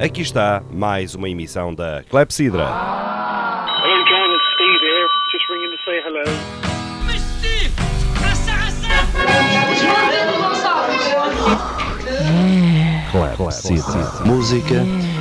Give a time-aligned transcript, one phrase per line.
[0.00, 2.64] Aqui está mais uma emissão da Clepsidra.
[2.64, 4.34] Hello, John.
[4.34, 5.06] It's Steve here.
[5.30, 6.24] Just ringing to say hello.
[13.36, 14.24] Clepsidra.
[14.24, 14.76] Música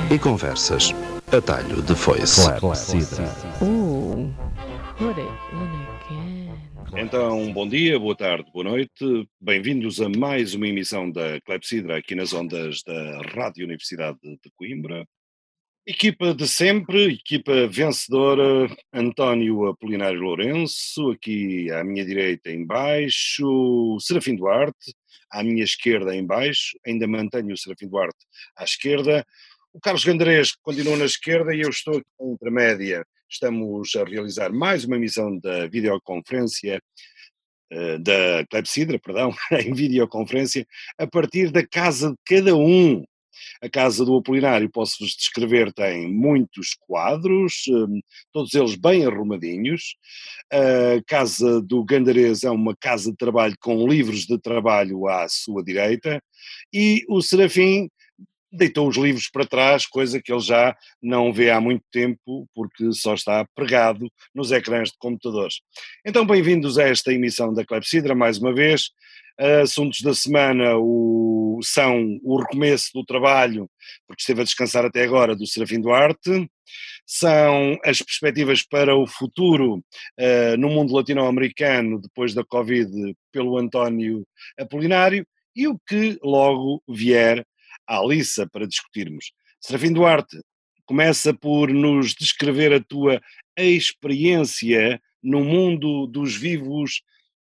[0.10, 0.96] e conversas.
[1.30, 2.50] Atalho de foice.
[2.60, 3.26] Clepsidra.
[7.10, 9.28] Então, bom dia, boa tarde, boa noite.
[9.42, 15.08] Bem-vindos a mais uma emissão da Clepsidra aqui nas ondas da Rádio Universidade de Coimbra.
[15.88, 24.36] Equipa de sempre, equipa vencedora, António Apolinário Lourenço, aqui à minha direita em baixo, Serafim
[24.36, 24.94] Duarte,
[25.32, 28.24] à minha esquerda em baixo, ainda mantenho o Serafim Duarte
[28.56, 29.26] à esquerda,
[29.74, 33.04] o Carlos Gandarês continua na esquerda e eu estou aqui na intermédia.
[33.32, 36.82] Estamos a realizar mais uma emissão da videoconferência,
[37.72, 40.66] eh, da Clepsidra, perdão, em videoconferência,
[40.98, 43.04] a partir da casa de cada um.
[43.62, 48.02] A casa do Apolinário, posso-vos descrever, tem muitos quadros, eh,
[48.34, 49.96] todos eles bem arrumadinhos.
[50.52, 55.64] A casa do Gandarês é uma casa de trabalho com livros de trabalho à sua
[55.64, 56.20] direita.
[56.74, 57.90] E o Serafim
[58.52, 62.92] deitou os livros para trás, coisa que ele já não vê há muito tempo, porque
[62.94, 65.62] só está pregado nos ecrãs de computadores.
[66.06, 68.90] Então, bem-vindos a esta emissão da Clepsidra, mais uma vez.
[69.62, 73.70] Assuntos da semana o- são o recomeço do trabalho,
[74.06, 76.50] porque esteve a descansar até agora, do Serafim Duarte,
[77.06, 79.84] são as perspectivas para o futuro
[80.18, 84.28] eh, no mundo latino-americano depois da Covid pelo António
[84.60, 87.46] Apolinário e o que logo vier
[87.90, 89.32] à Alissa para discutirmos.
[89.60, 90.40] Serafim Duarte,
[90.86, 93.20] começa por nos descrever a tua
[93.58, 97.02] experiência no mundo dos vivos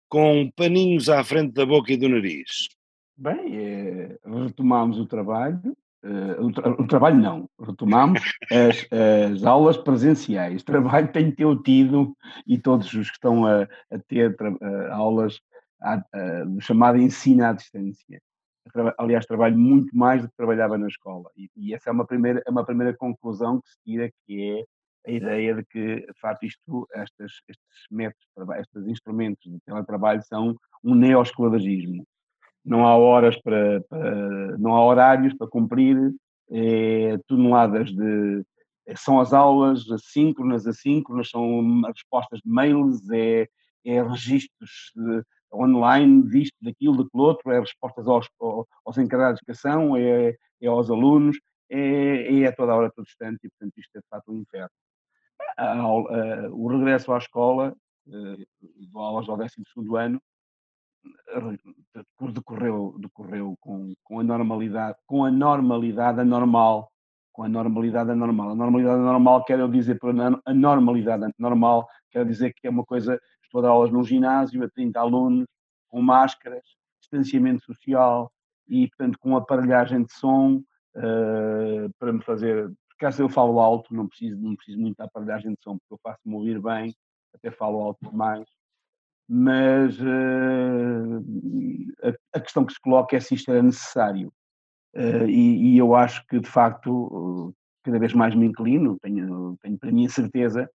[0.09, 2.69] com paninhos à frente da boca e do nariz.
[3.15, 8.87] Bem, eh, retomámos o trabalho, eh, o, tra- o trabalho não, retomámos as,
[9.33, 10.63] as aulas presenciais.
[10.63, 12.15] Trabalho tenho eu tido
[12.47, 15.39] e todos os que estão a, a ter eh, aulas
[15.81, 16.01] a-
[16.45, 18.21] do chamado ensino à distância.
[18.97, 21.29] Aliás, trabalho muito mais do que trabalhava na escola.
[21.35, 24.65] E, e essa é uma primeira, é uma primeira conclusão que se tira, que
[25.05, 28.27] é a ideia de que, de facto, isto, estas, estes métodos,
[28.59, 32.05] estes instrumentos de teletrabalho são um neoesclavagismo.
[32.63, 36.13] Não há horas para, para- não há horários para cumprir,
[36.51, 38.43] é, toneladas de
[38.95, 43.47] são as aulas assíncronas, assíncronas, são as respostas de mails, é,
[43.85, 44.93] é registros
[45.53, 50.67] online disto, daquilo, daquilo outro, é respostas aos, ao- aos encarregados de educação, é, é
[50.67, 51.37] aos alunos,
[51.69, 54.69] é, é a toda hora, todo instante, e portanto isto é de facto um inferno.
[56.53, 57.75] O regresso à escola,
[58.07, 58.45] eh,
[58.91, 60.21] dou aulas ao 12º ano,
[62.33, 66.91] decorreu, decorreu com, com a normalidade, com a normalidade anormal,
[67.33, 68.51] com a normalidade anormal.
[68.51, 69.99] A normalidade anormal quer dizer,
[70.45, 73.19] a normalidade normal, quer dizer que é uma coisa,
[73.55, 75.47] a dar aulas num ginásio a 30 alunos,
[75.87, 76.63] com máscaras,
[76.99, 78.31] distanciamento social
[78.67, 80.61] e, portanto, com aparelhagem de som
[80.95, 85.03] eh, para me fazer, por acaso eu falo alto, não preciso, não preciso muito de
[85.03, 86.93] aparelhagem de som, porque eu faço-me ouvir bem,
[87.33, 88.45] até falo alto demais
[89.27, 90.07] mas eh,
[92.07, 94.31] a, a questão que se coloca é se isto era necessário.
[94.95, 97.53] Eh, e, e eu acho que, de facto,
[97.83, 100.69] cada vez mais me inclino, tenho, tenho para mim a certeza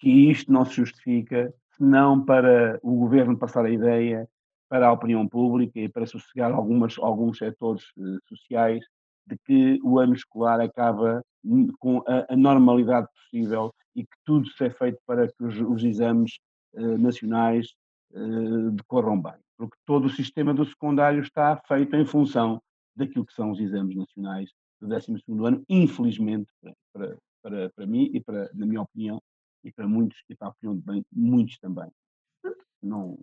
[0.00, 4.28] que isto não se justifica senão para o governo passar a ideia
[4.68, 8.84] para a opinião pública e para sossegar algumas, alguns setores eh, sociais
[9.26, 11.22] de que o ano escolar acaba
[11.78, 15.82] com a, a normalidade possível e que tudo se é feito para que os, os
[15.82, 16.38] exames
[16.74, 17.68] eh, nacionais
[18.14, 19.34] eh, decorram bem.
[19.56, 22.60] Porque todo o sistema do secundário está feito em função
[22.94, 24.50] daquilo que são os exames nacionais
[24.80, 26.50] do 12º ano, infelizmente,
[26.92, 29.20] para, para, para mim e para, na minha opinião,
[29.64, 31.88] e para muitos, e a opinião de bem, muitos também.
[32.82, 33.18] Não,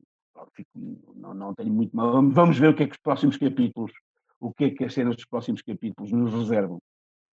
[0.53, 0.69] fico,
[1.16, 2.12] não, não tenho muito mal.
[2.29, 3.91] Vamos- ver o que é que os próximos capítulos,
[4.40, 6.79] o que é que as cenas dos próximos capítulos nos reservam.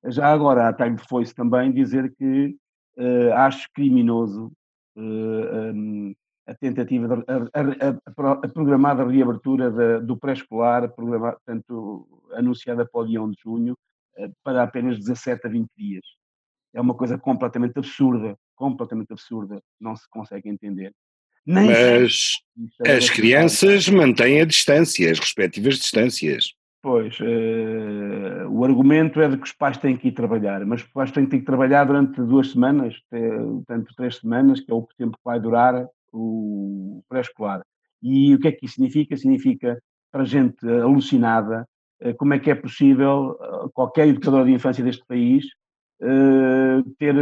[0.06, 2.56] Já agora, a time foi-se também dizer que
[2.98, 4.51] eh, acho criminoso
[4.95, 6.13] eh, um,
[6.45, 12.07] a tentativa, de, a, a- a- a pro- a programada reabertura da- do pré-escolar, portanto,
[12.33, 13.77] anunciada para o dia 1 de junho,
[14.18, 16.03] eh, para apenas 17 a 20 dias.
[16.74, 18.36] É uma coisa completamente absurda,
[18.69, 20.94] completamente absurda, não se consegue entender.
[21.46, 22.34] Nem Mas
[22.78, 26.54] sequer- é as crianças mantêm a distância, as respectivas distâncias.
[26.84, 30.88] Pois, eh, o argumento é de que os pais têm que ir trabalhar, mas os
[30.88, 35.18] pais têm que ir trabalhar durante duas semanas, portanto, três semanas, que é o tempo
[35.18, 37.62] que vai durar o pré-escolar.
[38.02, 39.16] E o que é que isso significa?
[39.18, 39.81] Significa,
[40.12, 41.68] para gente alucinada,
[42.02, 45.46] eh, como é que é possível eh, qualquer educador de infância deste país
[46.98, 47.13] ter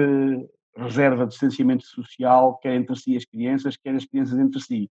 [0.76, 4.90] reserva de distanciamento social, quer entre si as crianças, quer as crianças entre si.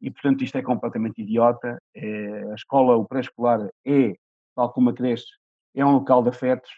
[0.00, 1.80] E, portanto, isto é completamente idiota.
[1.94, 4.14] É, a escola, o pré-escolar, é,
[4.54, 5.26] tal como a creche,
[5.74, 6.70] é um local de afetos,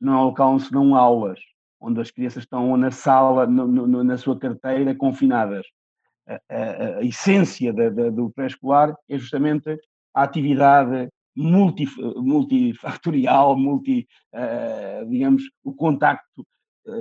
[0.00, 1.38] não é um local onde se dão aulas,
[1.80, 5.66] onde as crianças estão na sala, no, no, na sua carteira, confinadas.
[6.28, 9.78] A, a, a essência da, da, do pré-escolar é justamente
[10.14, 16.46] a atividade multi, multifactorial, multi, uh, digamos, o contacto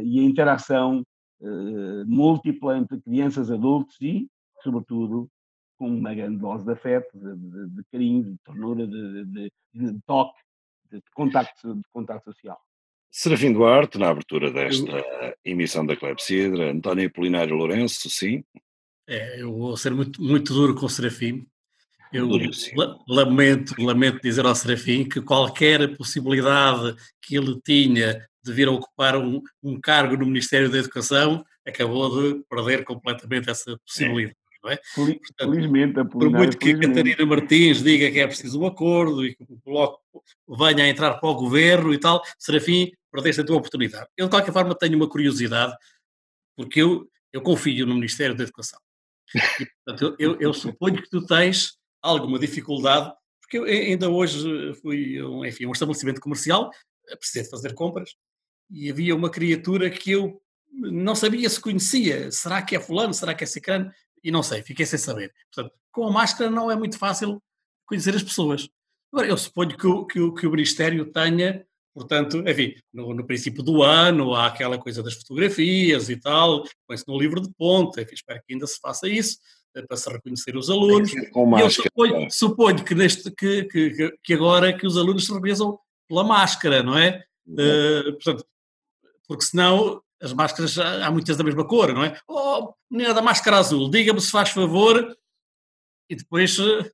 [0.04, 1.04] e a interação
[1.42, 4.28] uh, múltipla entre crianças, adultos e,
[4.62, 5.30] sobretudo,
[5.78, 10.00] com uma grande dose de afeto, de, de, de carinho, de ternura, de, de, de
[10.06, 10.40] toque,
[10.92, 12.60] de contacto, de contacto social.
[13.12, 15.34] Serafim Duarte, na abertura desta eu...
[15.44, 18.44] emissão da Clepsidra, António Apolinário Lourenço, sim.
[19.08, 21.48] É, eu vou ser muito, muito duro com o Serafim.
[22.12, 22.28] Eu
[23.08, 29.18] lamento, lamento dizer ao Serafim que qualquer possibilidade que ele tinha de vir a ocupar
[29.18, 34.36] um, um cargo no Ministério da Educação acabou de perder completamente essa possibilidade.
[34.36, 34.50] É.
[34.62, 34.78] Não é?
[34.94, 39.34] Portanto, felizmente, por muito que a Catarina Martins diga que é preciso um acordo e
[39.34, 40.02] que o Bloco
[40.48, 44.08] venha a entrar para o governo e tal, Serafim, perdeste a tua oportunidade.
[44.18, 45.74] Eu, de qualquer forma, tenho uma curiosidade,
[46.58, 48.80] porque eu, eu confio no Ministério da Educação.
[49.34, 54.74] E, portanto, eu, eu, eu suponho que tu tens alguma dificuldade, porque eu ainda hoje
[54.82, 56.70] fui enfim, a um estabelecimento comercial,
[57.18, 58.16] precisei de fazer compras,
[58.70, 63.34] e havia uma criatura que eu não sabia se conhecia, será que é fulano, será
[63.34, 63.92] que é cicrano,
[64.24, 65.34] e não sei, fiquei sem saber.
[65.54, 67.42] Portanto, com a máscara não é muito fácil
[67.86, 68.70] conhecer as pessoas.
[69.12, 73.26] Agora, eu suponho que o, que o, que o Ministério tenha, portanto, enfim, no, no,
[73.26, 78.02] princípio do ano há aquela coisa das fotografias e tal, põe-se no livro de ponta,
[78.02, 79.40] enfim, espero que ainda se faça isso,
[79.76, 81.12] eh, para se reconhecer os alunos.
[81.12, 81.32] E
[81.62, 86.24] eu suponho, suponho, que, neste, que, que, que agora que os alunos se reconheçam pela
[86.24, 87.24] máscara, não é?
[87.48, 88.46] Uh, portanto,
[89.30, 92.20] porque senão as máscaras, há muitas da mesma cor, não é?
[92.28, 95.16] Oh, menina da máscara azul, diga-me se faz favor.
[96.10, 96.58] E depois.
[96.58, 96.92] Eh,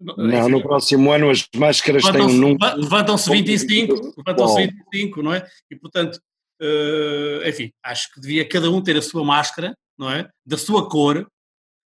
[0.00, 2.76] não, no próximo ano as máscaras têm um número.
[2.76, 5.46] Levantam-se 25, levantam-se 25, não é?
[5.70, 6.18] E portanto,
[6.62, 10.26] uh, enfim, acho que devia cada um ter a sua máscara, não é?
[10.44, 11.30] Da sua cor,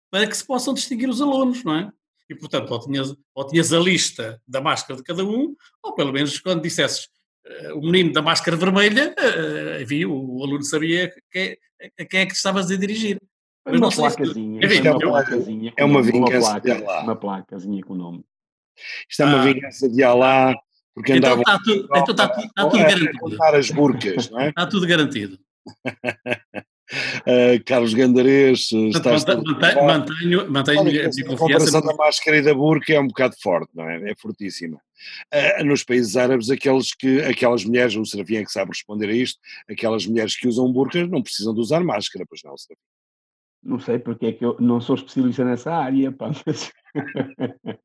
[0.10, 1.92] para que se possam distinguir os alunos, não é?
[2.28, 6.12] E portanto, ou tinhas, ou tinhas a lista da máscara de cada um, ou pelo
[6.12, 7.08] menos quando dissesses
[7.76, 11.58] o menino da máscara vermelha, uh, enfim, o, aluno sabia que,
[12.00, 13.20] a quem é que estavas a dirigir.
[13.66, 17.04] Mas uma placazinha, é uma placazinha, é uma vingança uma placa, de Alá.
[17.04, 18.26] Uma placazinha com o nome.
[19.10, 19.44] Isto é uma ah.
[19.44, 20.56] vingança de Alá,
[20.94, 23.44] porque então andavam está tudo, então está, está tudo garantido.
[23.44, 24.50] as burcas, não é?
[24.50, 25.40] Está tudo garantido.
[27.22, 32.94] Uh, Carlos Gandarês, estás mantenho, mantenho, mantenho a A comparação da máscara e da burca
[32.94, 34.12] é um bocado forte, não é?
[34.12, 34.78] É fortíssima.
[35.34, 39.14] Uh, nos países árabes, aqueles que, aquelas mulheres, o Serafim é que sabe responder a
[39.14, 39.40] isto,
[39.70, 42.82] aquelas mulheres que usam burcas não precisam de usar máscara, pois não, Serafim?
[43.64, 46.30] Não sei porque é que eu não sou especialista nessa área, pá.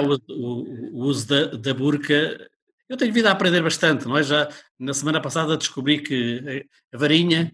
[0.00, 0.62] o, o,
[0.92, 2.48] o, uso da, da burca
[2.88, 4.22] eu tenho vindo a aprender bastante, não é?
[4.22, 4.48] Já
[4.78, 7.52] na semana passada descobri que a varinha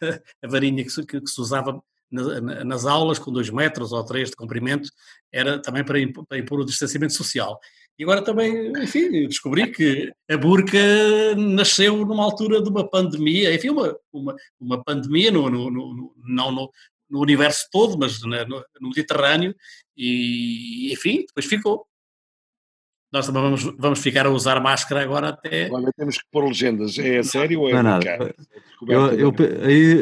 [0.42, 4.30] a varinha que se, que, se usava na, nas aulas com dois metros ou três
[4.30, 4.88] de comprimento
[5.32, 7.58] era também para impor, para impor o distanciamento social.
[7.98, 10.78] E agora também, enfim, descobri que a burca
[11.36, 16.50] nasceu numa altura de uma pandemia, enfim, uma, uma, uma pandemia, no, no, no não
[16.50, 16.70] no,
[17.10, 19.54] no, universo todo, mas no Mediterrâneo,
[19.96, 21.86] e enfim, depois ficou
[23.12, 25.66] nós também vamos, vamos ficar a usar máscara agora até.
[25.66, 26.98] Agora temos que pôr legendas.
[26.98, 28.08] É a sério ou é não, nada.
[28.08, 28.34] É
[28.88, 29.98] eu, eu, aí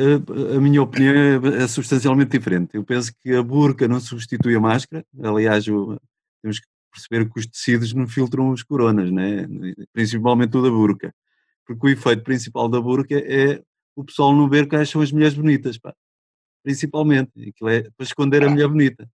[0.53, 2.77] a, a, minha opinião é, é, substancialmente diferente.
[2.77, 5.05] Eu penso que a burca não substitui a máscara.
[5.25, 6.01] Aliás, o,
[6.41, 9.47] temos que perceber que os tecidos não filtram os coronas, né?
[9.93, 11.13] principalmente o da burca.
[11.67, 13.61] Porque o efeito principal da burca é
[13.97, 15.93] o pessoal não ver quais são as mulheres bonitas, pá.
[16.63, 17.33] principalmente.
[17.49, 18.47] Aquilo é para esconder ah.
[18.47, 19.11] a mulher bonita.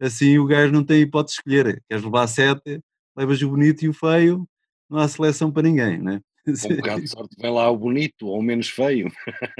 [0.00, 1.82] Assim o gajo não tem hipótese de escolher.
[1.88, 2.82] Queres levar sete
[3.16, 4.46] levas o bonito e o feio,
[4.88, 6.20] não há seleção para ninguém, né?
[6.62, 9.10] Com um bocado de sorte vem lá o bonito ou o menos feio.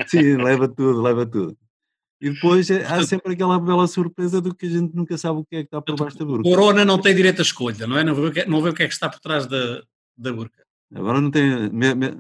[0.07, 1.57] Sim, leva tudo, leva tudo.
[2.21, 5.45] E depois é, há sempre aquela bela surpresa do que a gente nunca sabe o
[5.45, 6.49] que é que está por baixo da burca.
[6.49, 8.05] Corona não tem direito à escolha, não é?
[8.05, 9.83] Não vê o que, é, não vê o que é que está por trás da,
[10.17, 10.65] da burca.
[10.95, 12.11] Agora não tem, me, me,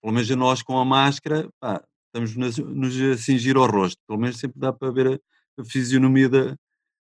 [0.00, 4.20] pelo menos nós com a máscara, pá, estamos nos, nos a cingir ao rosto, pelo
[4.20, 6.56] menos sempre dá para ver a, a fisionomia da,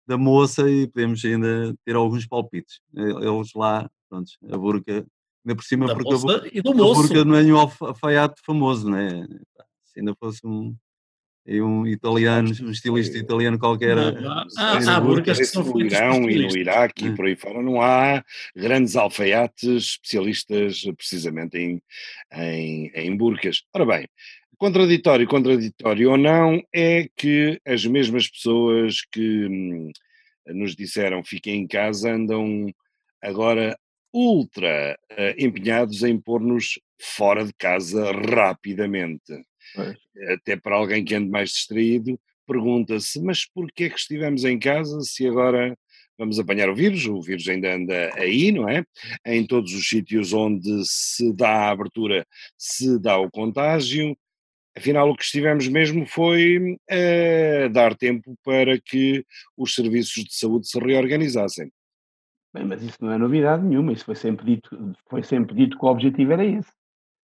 [0.07, 2.81] da moça e podemos ainda ter alguns palpites.
[2.95, 5.07] Eles lá, pronto, a burca,
[5.45, 8.99] ainda por cima, da porque a burca, a burca não é nenhum alfaiate famoso, não
[8.99, 9.27] é?
[9.85, 10.77] Se ainda fosse um,
[11.47, 13.99] e um italiano, um estilista italiano qualquer.
[13.99, 17.63] Há, há, há burcas que são no Irão e no Iraque e por aí fora
[17.63, 18.25] não há
[18.57, 21.83] grandes alfaiates especialistas precisamente em,
[22.33, 23.63] em, em burcas.
[23.75, 24.09] Ora bem,
[24.59, 29.91] contraditório, contraditório ou não, é que as mesmas pessoas que hum,
[30.47, 32.67] nos disseram fiquem em casa andam
[33.23, 33.77] agora
[34.13, 39.33] ultra uh, empenhados em pôr-nos fora de casa rapidamente.
[40.33, 45.01] Até para alguém que ande mais distraído, pergunta-se, mas porquê é que estivemos em casa
[45.01, 45.77] se agora
[46.17, 47.07] vamos apanhar o vírus?
[47.07, 48.85] O vírus ainda anda aí, não é?
[49.27, 52.25] Em todos os sítios onde se dá a abertura,
[52.57, 54.17] se dá o contágio.
[54.77, 59.25] Afinal, o que estivemos mesmo foi uh, dar tempo para que
[59.57, 61.71] os serviços de saúde se reorganizassem.
[62.53, 65.85] Bem, mas isso não é novidade nenhuma, isso foi sempre dito, foi sempre dito que
[65.85, 66.71] o objetivo era esse.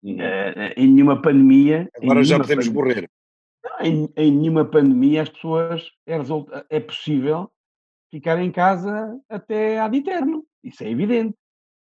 [0.04, 1.90] Uh, em nenhuma pandemia.
[2.02, 3.10] Agora já podemos pandemia, morrer.
[3.82, 6.18] Em, em, nenhuma pandemia as pessoas é,
[6.70, 7.52] é possível
[8.12, 10.46] ficar em casa até ad eterno.
[10.64, 11.36] Isso é evidente.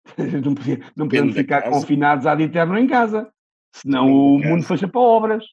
[0.44, 3.32] Não, podia, não podemos ficar confinados ad eterno em casa.
[3.74, 5.46] Senão o mundo fecha para obras.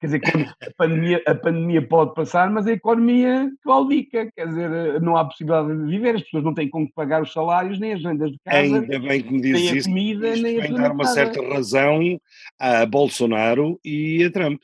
[0.00, 0.22] Quer dizer,
[0.62, 4.30] a pandemia, a pandemia pode passar, mas a economia claudica.
[4.34, 7.78] Quer dizer, não há possibilidade de viver, as pessoas não têm como pagar os salários,
[7.78, 8.80] nem as rendas de casa.
[8.80, 9.88] Ainda bem que me diz nem isso.
[9.88, 12.00] A comida, nem a dar uma certa razão
[12.58, 14.60] a Bolsonaro e a Trump.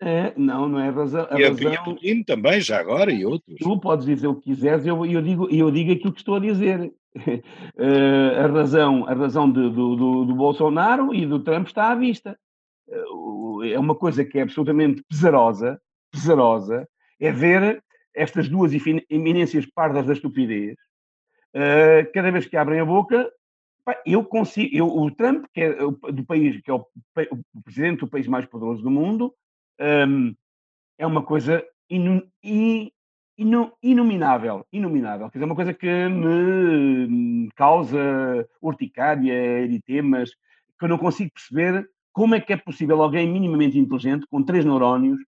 [0.00, 1.26] É, não, não é razão.
[1.28, 1.84] A e a, razão...
[1.84, 3.58] Putin também, já agora, e outros.
[3.58, 6.40] Tu podes dizer o que quiseres, eu, eu, digo, eu digo aquilo que estou a
[6.40, 6.92] dizer.
[7.16, 12.38] Uh, a razão, a razão do, do, do Bolsonaro e do Trump está à vista.
[13.64, 15.78] É uma coisa que é absolutamente pesarosa,
[16.10, 16.88] pesarosa,
[17.20, 17.82] é ver
[18.14, 18.72] estas duas
[19.10, 20.74] eminências pardas da estupidez,
[21.54, 23.30] uh, cada vez que abrem a boca,
[24.04, 25.74] eu consigo, eu, o Trump, que é
[26.12, 29.34] do país, que é o, o presidente do país mais poderoso do mundo,
[29.80, 30.34] um,
[30.98, 32.90] é uma coisa inu, in,
[33.38, 40.30] inu, inominável, inominável, quer dizer, é uma coisa que me causa urticária, eritemas,
[40.78, 44.64] que eu não consigo perceber como é que é possível alguém minimamente inteligente, com três
[44.64, 45.20] neurónios,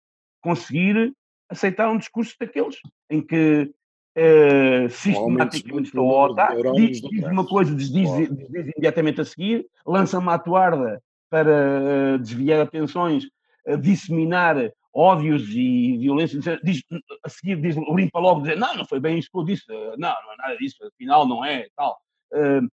[0.42, 1.14] conseguir
[1.48, 2.76] aceitar um discurso daqueles
[3.08, 3.72] em que
[4.16, 8.28] uh, sistematicamente está a OTA, diz, diz uma coisa, diz, diz, diz,
[8.76, 13.24] imediatamente a seguir, lança-me à toarda para uh, desviar atenções,
[13.66, 14.56] uh, disseminar
[14.92, 16.82] ódios e violência, diz,
[17.24, 19.96] a seguir diz, limpa logo, dizer, não, não foi bem isso que eu disse, não,
[19.96, 22.00] não é nada disso, afinal não é, tal.
[22.32, 22.68] Uh,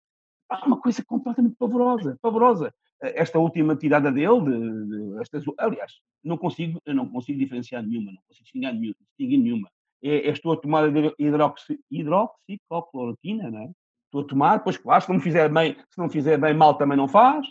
[0.66, 5.92] uma coisa completamente pavorosa, pavorosa esta última tirada dele, de, de, estas, aliás,
[6.22, 9.68] não consigo, não consigo diferenciar nenhuma, não consigo distinguir, distinguir nenhuma.
[10.02, 13.70] É, é, estou a tomar hidroxi, hidroxicloroquina, não é?
[14.06, 16.96] Estou a tomar, depois, claro, se não fizer bem, se não fizer bem mal também
[16.96, 17.46] não faz.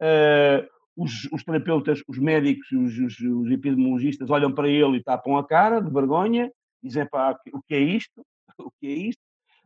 [0.00, 5.36] Uh, os, os, terapeutas, os médicos, os, os, os, epidemiologistas olham para ele e tapam
[5.36, 6.50] a cara de vergonha,
[6.82, 8.24] dizem pá, o que é isto?
[8.56, 9.20] O que é isto?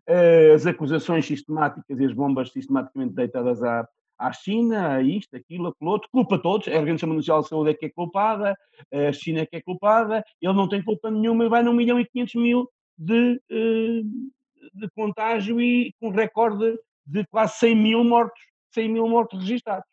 [0.08, 3.86] Uh, as acusações sistemáticas e as bombas sistematicamente deitadas à,
[4.18, 7.74] à China, a isto, aquilo, aquilo outro, culpa todos, a Organização Mundial de Saúde é
[7.74, 8.56] que é culpada,
[8.90, 12.00] a China é que é culpada, ele não tem culpa nenhuma e vai num milhão
[12.00, 12.66] e quinhentos mil
[12.96, 14.02] de, eh,
[14.74, 18.40] de contágio e com recorde de quase 100 mil mortos,
[18.74, 19.88] 100 mil mortos registados.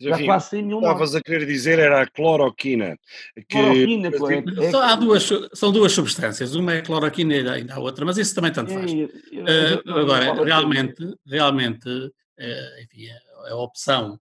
[0.00, 2.98] Já enfim, quase 100 mil estavas a querer dizer era a cloroquina.
[3.34, 7.74] Que, cloroquina, é, é, há duas, são duas substâncias, uma é a cloroquina e ainda
[7.74, 8.90] há outra, mas isso também tanto faz.
[8.90, 13.08] É, uh, agora, realmente, realmente, uh, enfim,
[13.46, 14.18] a opção,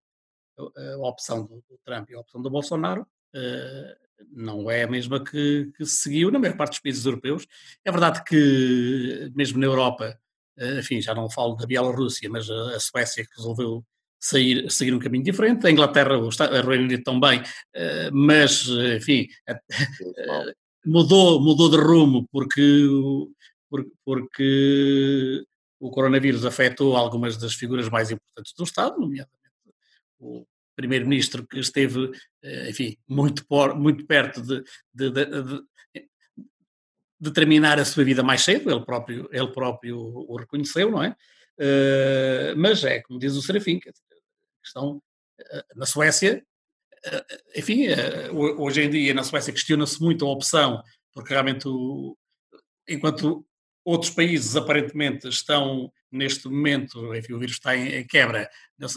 [0.58, 3.96] a opção do, Trump e a opção do Bolsonaro eh,
[4.32, 7.48] não é a mesma que, que se seguiu na maior parte dos países europeus.
[7.86, 10.20] É verdade que, mesmo na Europa,
[10.78, 13.86] enfim, já não falo da Bielorrússia, mas a, a Suécia que resolveu
[14.20, 16.30] sair, seguir um caminho diferente, a Inglaterra, o
[16.68, 17.42] Reino Unido também,
[17.74, 19.28] eh, mas, enfim,
[20.86, 22.88] mudou, mudou de rumo porque,
[24.04, 25.44] porque
[25.80, 29.40] o coronavírus afetou algumas das figuras mais importantes do Estado, nomeadamente
[30.20, 30.46] o
[30.76, 32.12] primeiro-ministro que esteve,
[32.44, 35.62] eh, enfim, muito, por, muito perto de, de, de,
[37.20, 41.16] de, terminar a sua vida mais cedo, ele próprio, ele próprio o reconheceu, não é?
[41.60, 46.44] Uh, mas é, como diz o Serafim, a questão uh, na Suécia,
[47.06, 47.88] uh, enfim,
[48.58, 50.82] hoje em dia na Suécia questiona-se muito a opção,
[51.14, 52.18] porque realmente o,
[52.88, 53.46] enquanto
[53.90, 58.48] Outros países aparentemente estão neste momento, enfim, o vírus está em, quebra,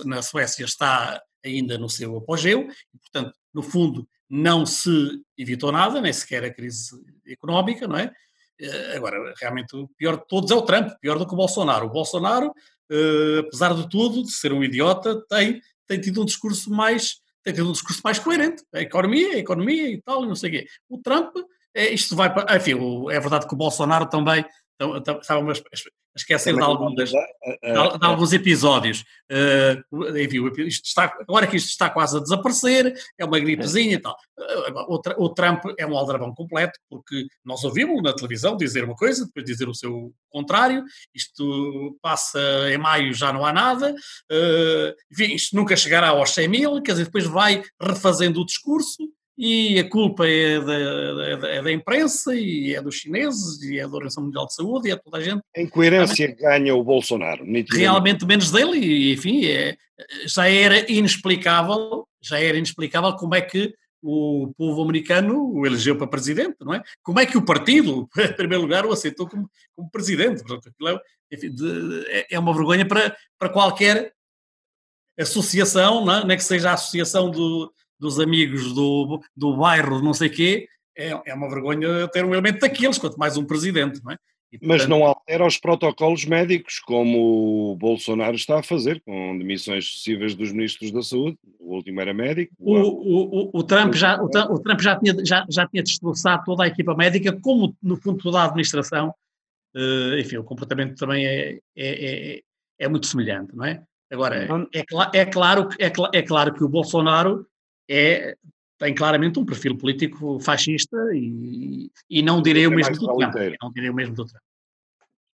[0.04, 4.90] na, Suécia está ainda no seu apogeu, e, portanto, no fundo, não se
[5.38, 6.90] evitou nada, nem sequer a crise
[7.26, 8.12] económica, não é?
[8.62, 11.86] Eh, agora, realmente, o pior de todos é o Trump, pior do que o Bolsonaro.
[11.86, 12.52] O Bolsonaro,
[12.90, 17.52] eh, apesar de tudo, de ser um idiota, tem, tem tido um discurso mais tem
[17.52, 18.62] tido um discurso mais coerente.
[18.72, 20.66] A economia, a economia e tal, e não sei o quê.
[20.88, 21.36] O Trump,
[21.74, 22.56] é, isto vai para.
[22.56, 22.74] Enfim,
[23.10, 24.44] é verdade que o Bolsonaro também
[25.20, 25.42] estava
[26.14, 27.16] esquecer de, algum das, de,
[27.62, 29.04] de, alguns episódios.
[29.30, 33.98] Uh, enfim, isto está, agora que isto está quase a desaparecer, é uma gripezinha e
[33.98, 34.16] tal.
[34.38, 38.94] Uh, o, o, Trump é um aldrabão completo, porque nós ouvimos na televisão dizer uma
[38.94, 40.84] coisa, depois dizer o seu contrário.
[41.14, 42.40] Isto passa
[42.70, 43.94] em maio, já não há nada.
[44.30, 49.08] Uh, enfim, isto nunca chegará aos 100 mil, quer dizer, depois vai refazendo o discurso
[49.44, 53.88] e a culpa é da, é da, imprensa e é dos chineses e é da
[53.88, 55.42] Organização Mundial de Saúde e é toda a gente.
[55.56, 57.44] Em coerência ganha o Bolsonaro.
[57.72, 59.76] Realmente menos dele e, enfim, é,
[60.26, 66.06] já era inexplicável, já era inexplicável como é que o povo americano o elegeu para
[66.06, 66.82] presidente, não é?
[67.02, 70.44] Como é que o partido, em primeiro lugar, o aceitou como, como presidente?
[70.86, 71.00] É,
[71.34, 71.52] enfim,
[72.06, 74.12] é, é uma vergonha para, para qualquer
[75.18, 76.24] associação, não é?
[76.24, 77.72] nem que seja a associação do,
[78.02, 80.66] dos amigos do, do bairro, não sei quê,
[80.98, 84.16] é, é uma vergonha ter um elemento daqueles, quanto mais um presidente, não é?
[84.52, 89.38] E, portanto, Mas não altera os protocolos médicos, como o Bolsonaro está a fazer, com
[89.38, 91.38] demissões sucessivas dos ministros da Saúde.
[91.58, 92.52] O último era médico.
[92.58, 96.44] O, o, o, o Trump, já, o, o, Trump já tinha, já, já tinha destroçado
[96.44, 99.14] toda a equipa médica, como no fundo toda a administração.
[99.74, 102.40] Uh, enfim, o comportamento também é, é, é,
[102.78, 103.82] é, muito semelhante, não é?
[104.10, 104.80] Agora, é,
[105.14, 107.46] é, claro, é, é claro que o Bolsonaro
[107.92, 108.36] é,
[108.78, 113.34] tem claramente um perfil político fascista e, e não direi o é mesmo do Trump.
[113.60, 114.42] Não direi o mesmo do Trump.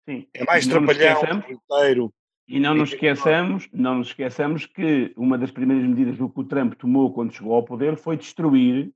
[0.08, 0.28] Sim.
[0.32, 2.14] É mais trapalhão, inteiro.
[2.46, 6.74] E não nos esqueçamos, não nos esqueçamos que uma das primeiras medidas que o Trump
[6.74, 8.92] tomou quando chegou ao poder foi destruir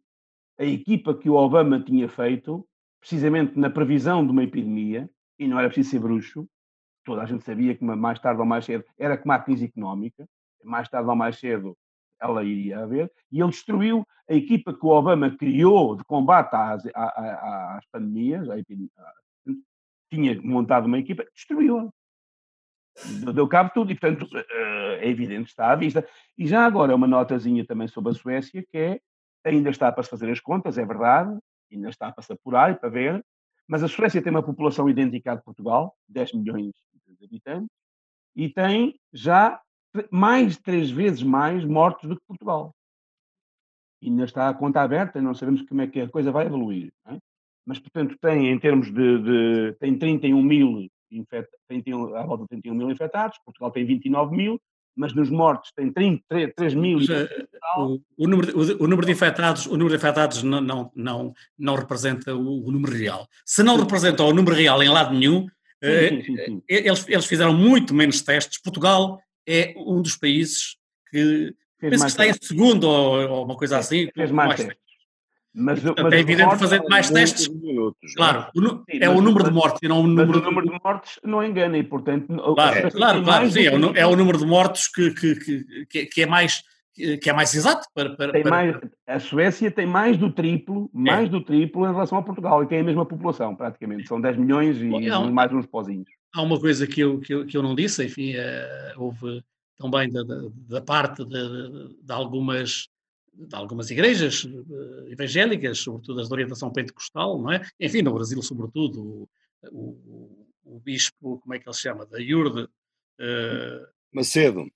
[0.59, 2.67] a equipa que o Obama tinha feito,
[3.01, 6.47] precisamente na previsão de uma epidemia, e não era preciso ser bruxo,
[7.05, 10.29] toda a gente sabia que mais tarde ou mais cedo era como a crise económica,
[10.63, 11.77] mais tarde ou mais cedo
[12.21, 16.85] ela iria haver, e ele destruiu a equipa que o Obama criou de combate às,
[16.95, 18.47] às, pandemias,
[20.11, 21.89] tinha montado uma equipa, destruiu-a.
[23.33, 26.07] Deu cabo de tudo, e portanto eh, é evidente, está à vista.
[26.37, 29.01] E já agora uma notazinha também sobre a Suécia, que é,
[29.45, 31.39] ainda está para se fazer as contas, é verdade,
[31.73, 33.25] ainda está para se apurar e para ver,
[33.69, 36.73] mas a Suécia tem uma população idêntica à de Portugal, 10 milhões
[37.07, 37.69] de habitantes,
[38.35, 39.61] e tem já
[40.11, 42.75] mais de três vezes mais mortos do que Portugal.
[44.01, 46.93] E ainda está a conta aberta, não sabemos como é que a coisa vai evoluir.
[47.07, 47.17] É?
[47.67, 52.49] Mas, portanto, tem em termos de, de tem 31 mil, infect, 31, à volta de
[52.49, 54.61] 31 mil infectados, Portugal tem 29 mil,
[54.97, 56.99] mas nos mortos tem 33 3 mil.
[57.77, 61.35] O, o, número, o, o, número de infectados, o número de infectados não, não, não,
[61.59, 63.29] não representa o, o número real.
[63.45, 65.49] Se não representa o número real em lado nenhum, sim,
[65.83, 68.61] eh, sim, sim, eles, eles fizeram muito menos testes.
[68.61, 70.77] Portugal é um dos países
[71.11, 74.11] que penso que está em segundo ou, ou, uma coisa assim.
[74.15, 74.89] Fez mais, mais testes.
[75.55, 77.49] Mas, Portanto, mas é evidente fazer mais testes.
[77.49, 80.39] Minutos, claro, o, sim, é o número de mortes e não o número.
[80.39, 82.27] o número de mortes não engana e, portanto.
[82.55, 86.07] Claro, é, claro, claro sim, é o, é o, número de mortos que, que, que,
[86.07, 86.63] que é mais
[87.23, 90.99] que é mais exato para, para, tem mais, a Suécia tem mais do triplo, é.
[90.99, 91.31] mais é.
[91.31, 94.83] do triplo em relação a Portugal e tem a mesma população praticamente, são 10 milhões
[94.83, 96.09] e Bom, mais uns pozinhos
[96.39, 99.43] há uma coisa que eu, que eu, que eu não disse, enfim, uh, houve
[99.77, 102.89] também da, da, da parte de, de, algumas
[103.33, 107.67] de algumas igrejas uh, evangélicas, sobretudo as de orientação pentecostal, não é?
[107.81, 109.29] Enfim, no Brasil, sobretudo,
[109.71, 112.07] o, o, o bispo, como é que ele se chama?
[112.07, 112.63] Da Iurde.
[112.63, 114.71] Uh, Macedo.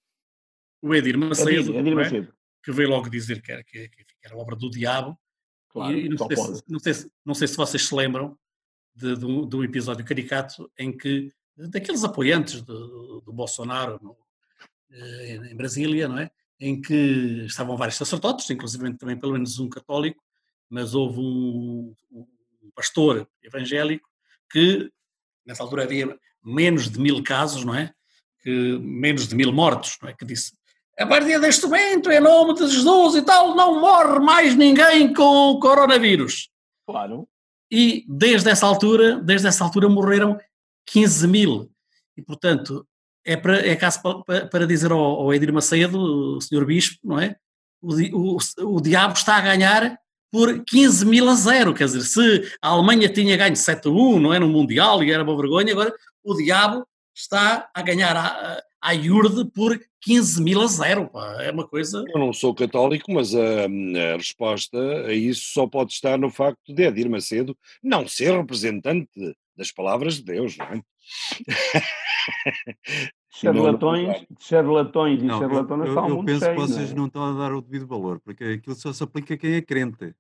[0.81, 1.95] O Edir Macedo, Edir, Edir é?
[1.95, 2.35] Macedo.
[2.65, 5.17] que veio logo dizer que era, que, que era obra do diabo.
[5.69, 8.37] Claro, e, não, sei se, não, sei se, não sei se vocês se lembram
[8.95, 14.17] de, de um episódio caricato em que daqueles apoiantes do, do Bolsonaro no,
[14.91, 16.31] eh, em Brasília, não é?
[16.61, 20.23] Em que estavam vários sacerdotes, inclusive também pelo menos um católico,
[20.71, 24.09] mas houve um, um pastor evangélico
[24.51, 24.91] que,
[25.45, 27.93] nessa altura havia menos de mil casos, não é?
[28.43, 30.15] Que, menos de mil mortos, não é?
[30.15, 30.53] Que disse,
[30.99, 35.59] a partir deste momento, em nome de Jesus e tal, não morre mais ninguém com
[35.59, 36.51] coronavírus.
[36.87, 37.27] Claro.
[37.71, 40.39] E desde essa altura, desde essa altura morreram
[40.87, 41.71] 15 mil.
[42.17, 42.87] E, portanto,
[43.25, 47.21] é, para, é caso para, para dizer ao, ao Edir Macedo, o senhor Bispo, não
[47.21, 47.37] é?
[47.81, 48.39] O, o,
[48.77, 49.99] o diabo está a ganhar
[50.31, 51.75] por 15 mil a zero.
[51.75, 54.39] Quer dizer, se a Alemanha tinha ganho 7 a 1, não é?
[54.39, 55.93] No Mundial e era uma vergonha, agora
[56.25, 61.09] o diabo está a ganhar a, a IURD por 15 mil a zero.
[61.09, 61.43] Pá.
[61.43, 62.03] É uma coisa.
[62.09, 66.75] Eu não sou católico, mas a, a, resposta a isso só pode estar no facto
[66.75, 70.83] de Edir Macedo não ser representante das palavras de Deus, não é?
[73.31, 76.99] Charlatões, charlatões e Não, charlatonas eu, falam eu penso cheio, que vocês não é?
[76.99, 79.63] não estão a dar o devido valor, porque aquilo só se aplica a quem é
[79.63, 80.15] crente.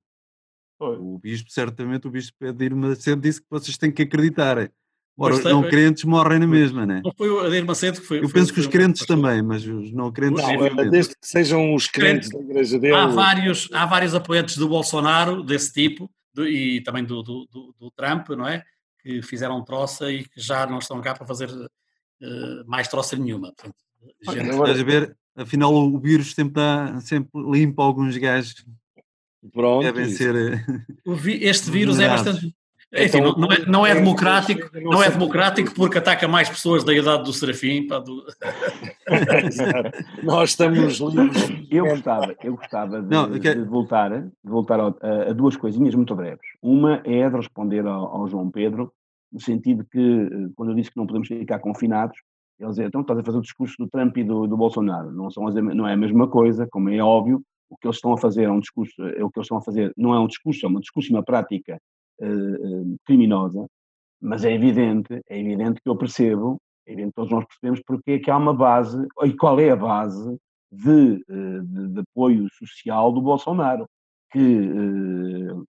[0.78, 0.98] Pois.
[1.00, 4.70] O bispo, certamente, o bispo Edir Macedo disse que vocês têm que acreditar.
[5.18, 7.02] Ora, os não crentes morrem na mesma, né?
[7.04, 8.18] Não foi o Adir Macedo que foi.
[8.18, 10.42] Eu foi- penso que os foi crentes também, mas os não crentes.
[10.42, 10.90] Não, obviamente.
[10.90, 12.94] desde que sejam os crentes da igreja dele.
[12.94, 17.74] Há vários, há vários apoiantes do Bolsonaro desse tipo do- e também do, do, do-
[17.78, 18.64] do Trump, não é?
[19.02, 21.50] Que fizeram troça e que já não estão cá para fazer
[22.20, 23.52] eh, mais troça nenhuma.
[23.52, 23.74] Portanto,
[24.22, 25.16] gente- Agora- Estás a ver?
[25.34, 28.64] Afinal, o vírus sempre, dá, sempre limpa alguns gajos
[29.52, 30.34] Pronto, devem ser.
[30.36, 30.64] eh,
[31.04, 32.54] o vi- este vírus é bastante.
[32.94, 36.28] Enfim, Então, não, é, não é é- democrático, não não é sei- democrático porque ataca
[36.28, 37.86] mais pessoas da idade do Serafim.
[37.86, 38.22] pá, do-.
[40.22, 41.48] Nós estamos livres.
[41.70, 44.86] Eu gostava, eu gostava de, Não, quero- de voltar, de voltar a,
[45.30, 46.46] a duas coisinhas muito breves.
[46.60, 48.92] Uma é de responder ao, ao João Pedro,
[49.32, 52.16] no sentido que, eh, quando eu disse que não podemos ficar confinados,
[52.60, 55.10] ele dizia, então estás a fazer o discurso do Trump e do, do Bolsonaro.
[55.10, 58.12] Não, são as, não é a mesma coisa, como é óbvio, o que eles estão
[58.12, 60.26] a fazer é um discurso, é o que eles estão a fazer não é um
[60.26, 61.80] discurso, é uma discurso, uma prática
[62.22, 63.66] eh, eh, criminosa,
[64.20, 66.56] mas é evidente, é evidente que eu percebo,
[66.86, 69.70] é evidente que todos nós percebemos porque é que há uma base, e qual é
[69.70, 70.38] a base
[70.70, 73.86] de, eh, de, de apoio social do Bolsonaro,
[74.30, 74.70] que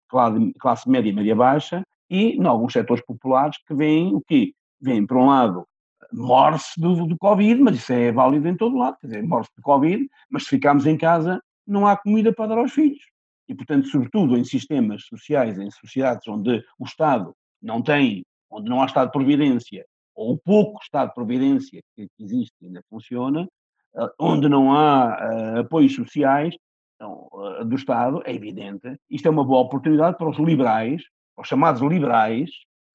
[0.08, 4.54] classe, classe média e média baixa, e em alguns setores populares que veem o quê?
[4.80, 5.66] Vêm, por um lado,
[6.14, 9.62] morre-se do, do Covid, mas isso é válido em todo lado, quer dizer, morre-se do
[9.64, 13.13] Covid, mas se ficarmos em casa, não há comida para dar aos filhos.
[13.48, 18.82] E, portanto, sobretudo em sistemas sociais, em sociedades onde o Estado não tem, onde não
[18.82, 23.48] há Estado de Providência, ou o pouco Estado de Providência que existe ainda funciona,
[23.96, 26.56] eh, onde não há eh, apoios sociais
[26.96, 27.28] então,
[27.60, 31.04] eh, do Estado, é evidente, isto é uma boa oportunidade para os liberais,
[31.38, 32.50] os chamados liberais,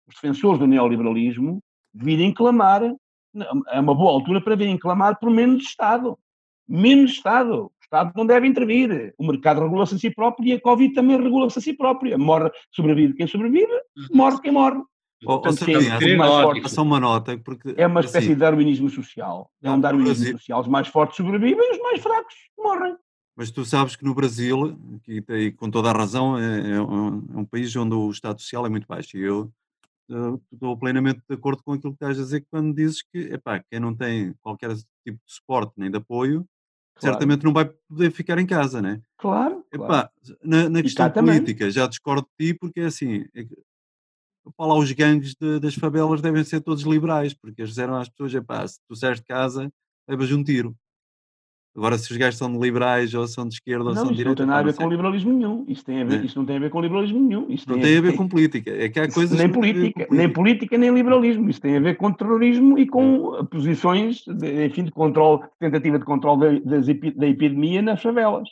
[0.06, 1.60] os defensores do neoliberalismo,
[1.92, 2.82] virem clamar,
[3.68, 6.18] é uma boa altura para virem clamar por menos Estado.
[6.66, 7.70] Menos Estado.
[7.90, 9.14] O Estado não deve intervir.
[9.16, 12.18] O mercado regula-se a si próprio e a Covid também regula-se a si própria.
[12.18, 13.72] Morre, sobrevive quem sobrevive,
[14.12, 14.82] morre quem morre.
[15.24, 16.52] Portanto, quem- mais ótimo.
[16.52, 19.50] fortes- só uma nota, porque é uma espécie assim, de darwinismo social.
[19.62, 20.60] É um darwinismo Brasil- social.
[20.60, 22.94] Os mais fortes sobrevivem e os mais fracos morrem.
[23.34, 27.24] Mas tu sabes que no Brasil, que tem com toda a razão, é, é um,
[27.34, 29.16] é um país onde o Estado Social é muito baixo.
[29.16, 29.50] E eu
[30.10, 33.62] eh, estou plenamente de acordo com aquilo que estás a dizer quando dizes que epá,
[33.70, 36.46] quem não tem qualquer tipo de suporte nem de apoio,
[36.98, 37.14] Claro.
[37.14, 39.00] certamente não vai poder ficar em casa, né?
[39.16, 39.64] Claro.
[39.70, 39.84] claro.
[39.84, 40.10] Epá,
[40.42, 41.34] na, na E questão cá também.
[41.38, 43.54] política, já discordo de ti, porque é assim, é que,
[44.46, 48.08] epá, lá os gangues de- das favelas devem ser todos liberais, porque eles disseram às
[48.08, 49.72] pessoas, epá, se tu saís de casa,
[50.08, 50.76] levas um tiro.
[51.78, 54.14] Agora, se os gajos são de liberais ou são de esquerda ou Não, são de
[54.14, 55.64] isto não direita, tem nada a ver com liberalismo nenhum.
[55.68, 56.24] Isto, tem a ver, É.
[56.26, 57.46] isto não tem a ver com liberalismo nenhum.
[57.48, 58.70] Isto Não tem a ver com política.
[58.72, 61.48] É que há coisas nem a ver política, com nem política, nem liberalismo.
[61.48, 66.04] Isso tem a ver com terrorismo e com posições, de, enfim, de controle, tentativa de
[66.04, 68.48] controle da, da epidemia nas favelas.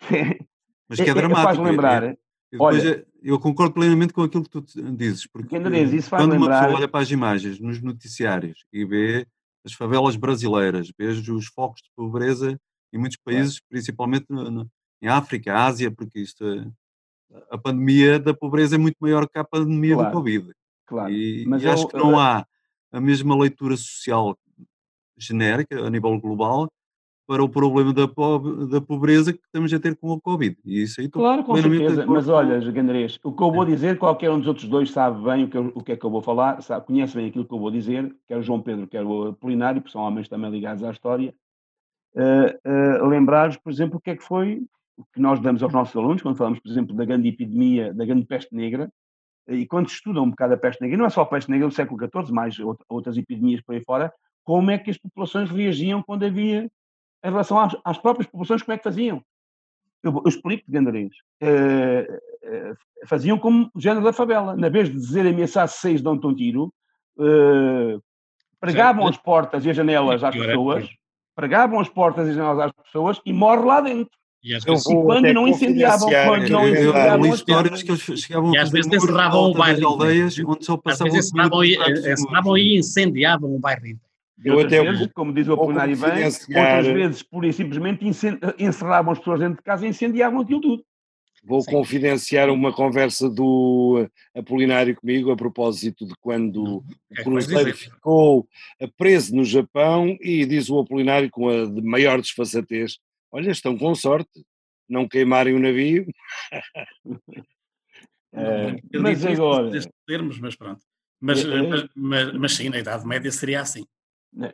[0.88, 1.44] Mas que é, É- é- dramático.
[1.46, 2.16] faz lembrar, é- é-
[2.50, 4.64] depois olha- é- eu concordo plenamente com aquilo que tu
[4.96, 9.26] dizes, porque quando uma lembrar- pessoa olha para as imagens nos noticiários e vê
[9.64, 12.58] as favelas brasileiras, vê os focos de pobreza
[12.92, 14.70] em muitos países, principalmente no- no-
[15.02, 16.70] em África, Ásia, porque isto é-
[17.50, 20.52] a pandemia da pobreza é muito maior que a pandemia Claro, do Covid.
[20.86, 21.12] Claro.
[21.12, 22.46] E, Mas e acho eu- que não eu- há
[22.92, 24.36] a mesma leitura social
[25.16, 26.68] genérica a nível global
[27.30, 30.56] para o problema da, pob- da pobreza que estamos a ter com a Covid.
[30.64, 32.04] E isso aí Claro, com certeza.
[32.04, 35.44] Mas olha, Gandrés, o que eu vou dizer, qualquer um dos outros dois sabe bem
[35.44, 37.54] o que, eu- o que é que eu vou falar, sabe, conhece bem aquilo que
[37.54, 40.82] eu vou dizer, quer o João Pedro, quer o Apolinário, porque são homens também ligados
[40.82, 41.32] à história.
[42.16, 44.64] Uh, uh, Lembrar-vos, por exemplo, o que é que foi
[44.96, 48.04] o que nós damos aos nossos alunos, quando falamos, por exemplo, da grande epidemia, da
[48.04, 48.90] grande peste negra,
[49.48, 51.72] e quando estudam um bocado a peste negra, não é só a peste negra do
[51.74, 54.12] século XIV, mais out- outras epidemias por aí fora,
[54.44, 56.68] como é que as populações reagiam quando havia,
[57.24, 59.22] em relação às, às próprias populações, como é que faziam?
[60.02, 61.12] Eu, eu explico de Gandarês.
[63.06, 64.56] faziam como o género da favela.
[64.56, 66.72] Na vez de dizer ameaçar seis dão-te um tiro,
[67.18, 67.98] eh,
[68.58, 70.88] pregavam as portas e as janelas às é pessoas,
[71.34, 74.18] pregavam as portas e as janelas às pessoas e morre lá dentro.
[74.42, 77.82] E às Eu vezes, vou quando não incendiavam, quando não Eu, eu, eu incendiavam histórias
[77.82, 80.80] que eles chegavam E a às fazer vezes encerravam o bairro aldeias onde só às
[80.80, 81.56] passavam vezes comida
[81.90, 84.00] encerravam e, e incendiavam o bairro.
[84.42, 88.06] Eu Outras até vezes, como diz o Apolinário bem, outras vezes, pura e simplesmente,
[88.58, 90.84] encerravam as pessoas dentro de casa e incendiavam aquilo tudo.
[91.42, 91.70] Vou Sim.
[91.70, 96.82] confidenciar uma conversa do Apolinário comigo a propósito de quando o
[97.14, 98.46] que é cruzeiro ficou
[98.96, 102.98] preso no Japão e diz o Apolinário com a de maior desfaçatez:
[103.32, 104.44] Olha, estão com sorte,
[104.88, 106.06] não queimarem o navio.
[108.32, 109.72] Eh, Eu mas agora,
[110.06, 110.80] termos, mas pronto.
[111.20, 111.62] Mas, É, é.
[111.62, 113.84] mas, mas, mas sim, na Idade Média seria assim.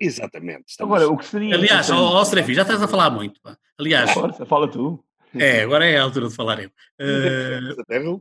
[0.00, 0.64] Exatamente.
[0.68, 1.54] estamos- Agora, o que seria.
[1.54, 3.40] Aliás, ó, ó já estás a falar muito.
[3.40, 3.56] pá.
[3.78, 5.04] Aliás, Força, fala tu.
[5.34, 6.70] é, agora é a altura de falar eu.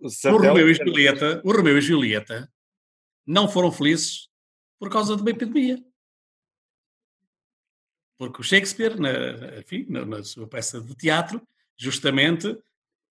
[0.04, 2.52] Satélite- o Romeu e Julieta, o Romeu e Julieta
[3.26, 4.28] não foram felizes
[4.80, 5.78] por causa de uma epidemia.
[8.18, 11.41] Porque o Shakespeare, na, enfim, na, na sua peça de teatro,
[11.78, 12.58] justamente,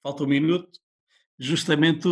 [0.03, 0.79] falta um minuto,
[1.39, 2.03] justamente,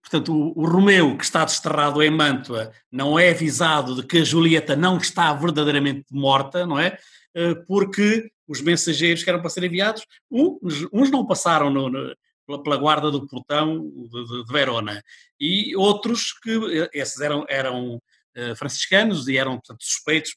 [0.00, 4.24] portanto, o, o Romeu, que está desterrado em Mantua, não é avisado de que a
[4.24, 6.96] Julieta não está verdadeiramente morta, não é?
[7.34, 12.62] Eh, Porque os mensageiros que eram para ser enviados, uns, uns não passaram no- no-
[12.62, 15.02] pela, guarda do portão de, de- Verona,
[15.40, 16.50] e outros que,
[16.82, 18.00] eh, esses eram, eram
[18.34, 20.34] eh, franciscanos e eram, portanto, suspeitos,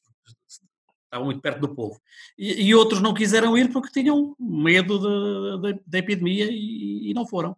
[1.05, 1.99] estavam muito perto do povo.
[2.37, 7.55] E, e outros não quiseram ir porque tinham medo da epidemia e, e não foram.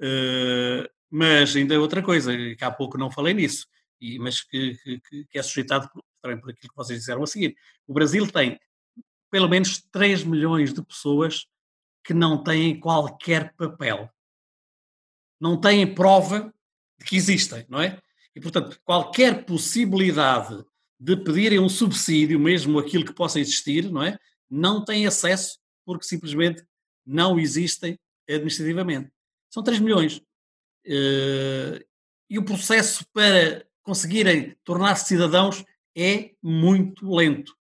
[0.00, 3.66] Eh, mas ainda é outra coisa, que há pouco não falei nisso,
[4.00, 5.88] e- mas que, que- que- é suscitado
[6.20, 7.56] também por aquilo que vocês disseram a seguir.
[7.86, 8.58] O Brasil tem
[9.30, 11.46] pelo menos 3 milhões de pessoas
[12.04, 14.08] que não têm qualquer papel.
[15.40, 16.52] Não têm prova
[16.98, 18.00] de que existem, não é?
[18.34, 20.64] E, portanto, qualquer possibilidade
[20.98, 24.18] de pedirem um subsídio, mesmo aquilo que possa existir, não é?
[24.48, 26.64] Não têm acesso porque simplesmente
[27.04, 29.10] não existem administrativamente.
[29.56, 30.20] São 3 milhões.
[30.84, 31.82] Eh,
[32.28, 35.64] e o processo para conseguirem tornar-se cidadãos
[35.96, 37.56] é muito lento.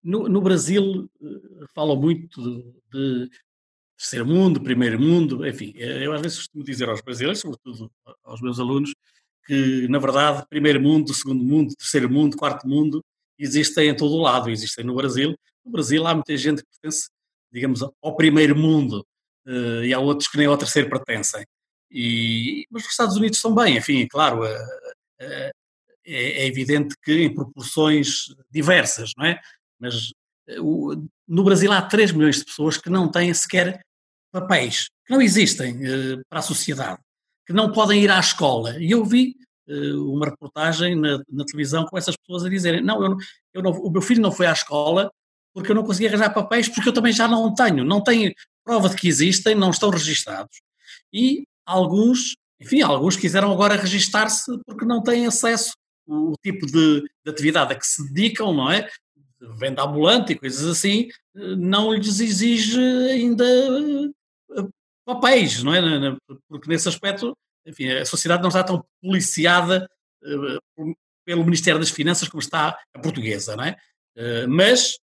[0.00, 3.30] No, no Brasil, eh, falam muito de, de
[3.98, 7.90] terceiro mundo, primeiro mundo, enfim, eh, eu às vezes costumo dizer aos brasileiros, sobretudo
[8.22, 8.94] aos meus alunos,
[9.44, 13.04] que na verdade primeiro mundo, segundo mundo, terceiro mundo, quarto mundo
[13.36, 15.34] existem em todo o lado, existem no Brasil.
[15.64, 17.10] No Brasil há muita gente que pertence,
[17.52, 19.04] digamos, ao primeiro mundo
[19.46, 21.44] e há outros que nem ao terceiro pertencem.
[21.90, 24.66] E, mas os Estados Unidos também, enfim, claro, eh,
[25.20, 25.50] eh,
[26.06, 29.40] é, é evidente que em proporções diversas, não é?
[29.78, 30.12] Mas
[30.48, 33.80] eh, no Brasil há 3 milhões de pessoas que não têm sequer
[34.32, 37.00] papéis, que não existem eh, para a sociedade,
[37.46, 38.78] que não podem ir à escola.
[38.78, 39.34] E eu vi
[39.68, 43.16] eh, uma reportagem na, na televisão com essas pessoas a dizerem: não, eu,
[43.54, 45.10] eu não- o meu filho não foi à escola
[45.52, 48.32] porque eu não consegui arranjar papéis, porque eu também já não tenho, não tenho
[48.64, 50.60] prova de que existem, não estão registados.
[51.12, 55.72] E alguns, enfim, alguns quiseram agora registar-se porque não têm acesso
[56.06, 58.88] o, tipo de, de atividade a que se dedicam, não é?
[59.58, 64.62] Venda ambulante e coisas assim, eh, não lhes exige ainda eh,
[65.04, 66.16] papéis, não é?
[66.48, 69.88] Porque nesse aspecto, enfim, a sociedade não está tão policiada
[70.22, 70.58] eh,
[71.24, 73.76] pelo Ministério das Finanças como está a portuguesa, não é?
[74.48, 74.98] Mas,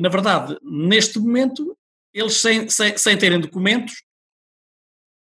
[0.00, 1.76] na verdade, neste momento,
[2.16, 4.02] eles sem, sem, sem terem documentos,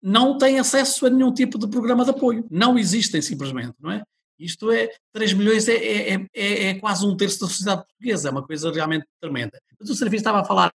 [0.00, 2.46] não têm acesso a nenhum tipo de programa de apoio.
[2.48, 4.04] Não existem simplesmente, não é?
[4.38, 8.28] Isto é, 3 milhões é, é, é- é, é quase um terço da sociedade portuguesa,
[8.28, 9.58] é uma coisa realmente tremenda.
[9.80, 10.70] Mas o Serviço estava a falar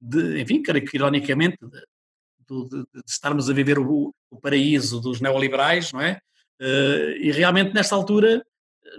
[0.00, 6.00] de, enfim, ironicamente, de, de- de estarmos a viver o, o paraíso dos neoliberais, não
[6.02, 6.20] é?
[6.60, 8.44] Eh, e realmente nesta altura
[8.84, 8.90] eh,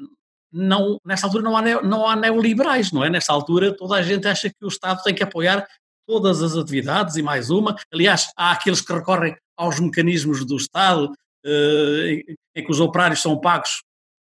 [0.51, 3.09] não, nesta altura não há, não há neoliberais, não é?
[3.09, 5.67] Nesta altura toda a gente acha que o Estado tem que apoiar
[6.07, 7.75] todas as atividades e mais uma.
[7.93, 11.13] Aliás, há aqueles que recorrem aos mecanismos do Estado,
[11.45, 12.23] eh,
[12.55, 13.83] em, que os operários são pagos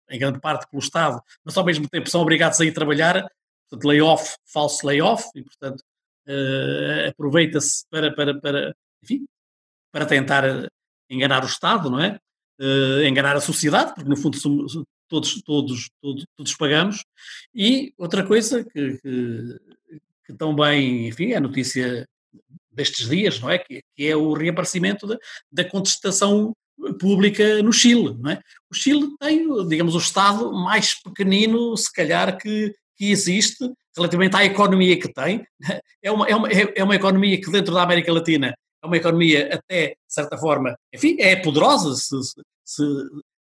[0.09, 3.25] em grande parte pelo Estado, mas ao mesmo tempo são obrigados a ir trabalhar,
[3.69, 5.81] portanto, layoff, falso layoff, e portanto
[6.27, 9.25] eh, aproveita-se para, para, para, enfim,
[9.91, 10.43] para tentar
[11.09, 12.19] enganar o Estado, não é?
[12.59, 14.73] Eh, enganar a sociedade, porque no fundo somos,
[15.07, 17.03] todos, todos, todos, todos pagamos.
[17.53, 19.59] E outra coisa que, que,
[20.31, 22.05] que também, enfim, é notícia
[22.71, 23.57] destes dias, não é?
[23.59, 25.17] Que, que é o reaparecimento da,
[25.51, 26.53] da contestação
[26.99, 28.41] pública no Chile, não é?
[28.71, 34.45] O Chile tem, digamos, o Estado mais pequenino, se calhar, que, que existe, relativamente à
[34.45, 35.45] economia que tem.
[36.03, 39.53] É uma, é, uma, é uma economia que dentro da América Latina é uma economia
[39.53, 42.83] até, de certa forma, enfim, é poderosa se- se-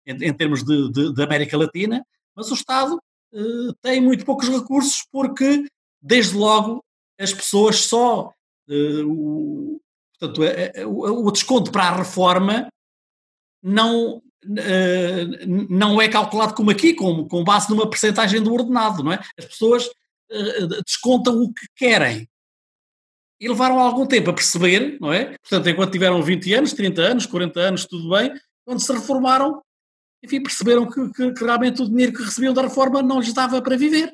[0.07, 2.03] em, em termos de, de- de América Latina,
[2.35, 2.97] mas o Estado
[3.31, 5.67] eh, tem muito poucos recursos porque,
[6.07, 6.83] desde logo,
[7.19, 8.31] as pessoas só,
[8.69, 9.79] eh, o,
[10.19, 12.67] portanto, eh, o, o desconto para a reforma
[13.61, 14.21] não,
[14.57, 15.25] eh,
[15.69, 19.19] não é calculado como aqui, com, com base numa percentagem do ordenado, não é?
[19.37, 19.89] As pessoas
[20.31, 22.27] eh, descontam o que querem.
[23.39, 25.35] E levaram algum tempo a perceber, não é?
[25.37, 28.33] Portanto, enquanto tiveram 20 anos, 30 anos, 40 anos, tudo bem,
[28.65, 29.61] quando se reformaram,
[30.23, 33.61] enfim, perceberam que, que- que realmente o dinheiro que recebiam da reforma não lhes dava
[33.61, 34.11] para viver.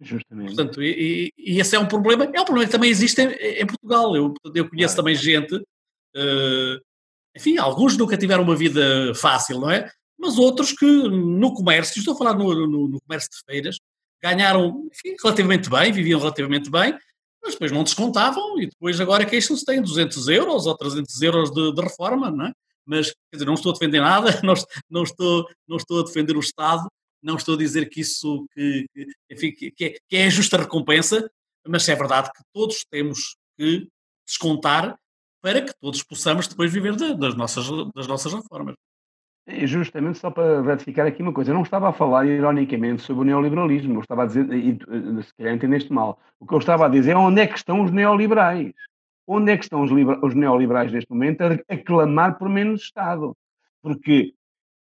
[0.00, 0.54] Justamente.
[0.54, 3.28] Portanto, e, e- e esse é um problema, é um problema que também existe em,
[3.60, 4.14] em Portugal.
[4.16, 4.96] Eu, eu conheço Claro.
[4.96, 5.60] também gente,
[6.16, 6.78] eh,
[7.36, 9.90] enfim, alguns nunca tiveram uma vida fácil, não é?
[10.18, 13.76] Mas outros que no comércio, estou a falar no, no- no comércio de feiras,
[14.22, 16.96] ganharam enfim, relativamente bem, viviam relativamente bem,
[17.42, 21.72] mas depois não descontavam e depois agora queixam-se têm 200 euros ou 300 euros de,
[21.72, 22.52] de, reforma, não é?
[22.84, 24.54] Mas, quer dizer, não estou a defender nada, não,
[24.90, 26.88] não, estou, não estou a defender o Estado,
[27.22, 28.86] não estou a dizer que isso, que,
[29.30, 31.30] enfim, que, é, que é a justa recompensa,
[31.66, 33.88] mas é verdade que todos temos que
[34.26, 34.98] descontar
[35.40, 38.74] para que todos possamos depois viver de, das, nossas, das nossas reformas.
[39.46, 43.22] É justamente só para ratificar aqui uma coisa, eu não estava a falar ironicamente sobre
[43.22, 44.78] o neoliberalismo, eu estava a dizer, e
[45.22, 47.82] se calhar entendeste mal, o que eu estava a dizer é onde é que estão
[47.82, 48.72] os neoliberais.
[49.26, 49.90] Onde é que estão os,
[50.22, 53.34] os neoliberais neste momento a, a clamar por menos Estado?
[53.82, 54.34] Porque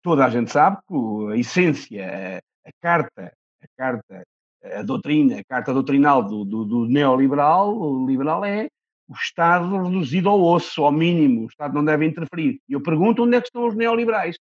[0.05, 4.23] toda a gente sabe que a essência, a, a carta, a carta,
[4.63, 8.69] a doutrina, a carta doutrinal do, do, do neoliberal, liberal é
[9.09, 12.61] o Estado reduzido ao osso, ao mínimo, o Estado não deve interferir.
[12.69, 14.37] E eu pergunto onde é que estão os neoliberais?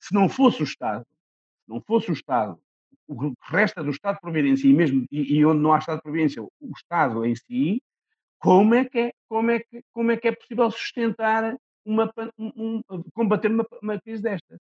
[0.00, 1.04] se não fosse o Estado,
[1.64, 2.58] se não fosse o Estado,
[3.06, 5.96] o que resta do Estado de Providência, e mesmo e, e, onde não há Estado
[5.96, 7.82] de Providência, o Estado em si,
[8.38, 12.82] como é que é, como é, que, como é, que é possível sustentar uma, um,
[13.12, 14.58] combater uma, uma crise destas?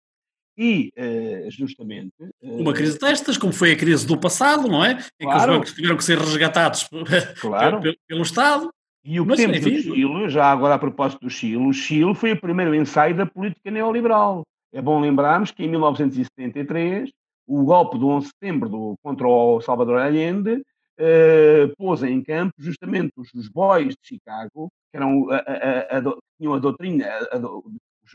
[0.57, 2.13] E, uh, justamente.
[2.41, 4.97] Uh, uma crise destas, como foi a crise do passado, não é?
[5.19, 6.89] Em claro, que os bancos tiveram que ser resgatados
[7.39, 7.81] claro.
[7.81, 8.69] pelo, pelo, Estado.
[9.05, 12.15] E o Mas, tempo enfim, do Chile, já agora a propósito do Chile, o Chile
[12.15, 14.41] foi o primeiro ensaio da política neoliberal.
[14.73, 17.09] É bom lembrarmos que em 1973
[17.47, 20.61] o golpe do 11 de setembro do, contra o Salvador Allende
[20.99, 26.17] eh, pôs em campo justamente os, os boys de Chicago, que eram a, a, a,
[26.37, 27.05] tinham a doutrina,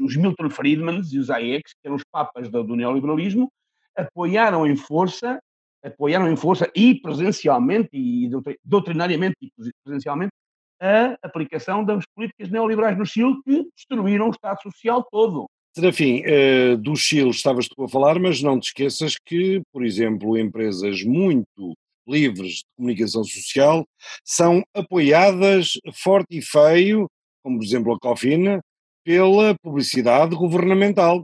[0.00, 3.50] os Milton Friedmans e os Hayeks, que eram os papas do, do neoliberalismo,
[3.96, 5.38] apoiaram em força,
[5.84, 8.30] apoiaram em força e presencialmente e
[8.64, 9.50] doutrinariamente e
[9.84, 10.32] presencialmente
[10.80, 15.46] a aplicação das políticas neoliberais no Chile que destruíram o Estado Social todo.
[15.74, 20.36] Serafim, uh, do Chile estavas tu a falar, mas não te esqueças que, por exemplo,
[20.36, 21.74] empresas muito
[22.06, 23.84] livres de comunicação social
[24.24, 27.06] são apoiadas forte e feio,
[27.42, 28.60] como por exemplo a Cofina,
[29.04, 31.22] pela publicidade governamental.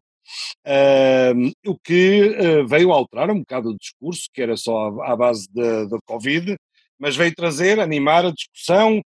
[0.67, 5.49] Uh, o que uh, veio alterar um bocado o discurso, que era só à, base
[5.53, 6.55] da, da Covid,
[6.99, 9.01] mas veio trazer, animar a discussão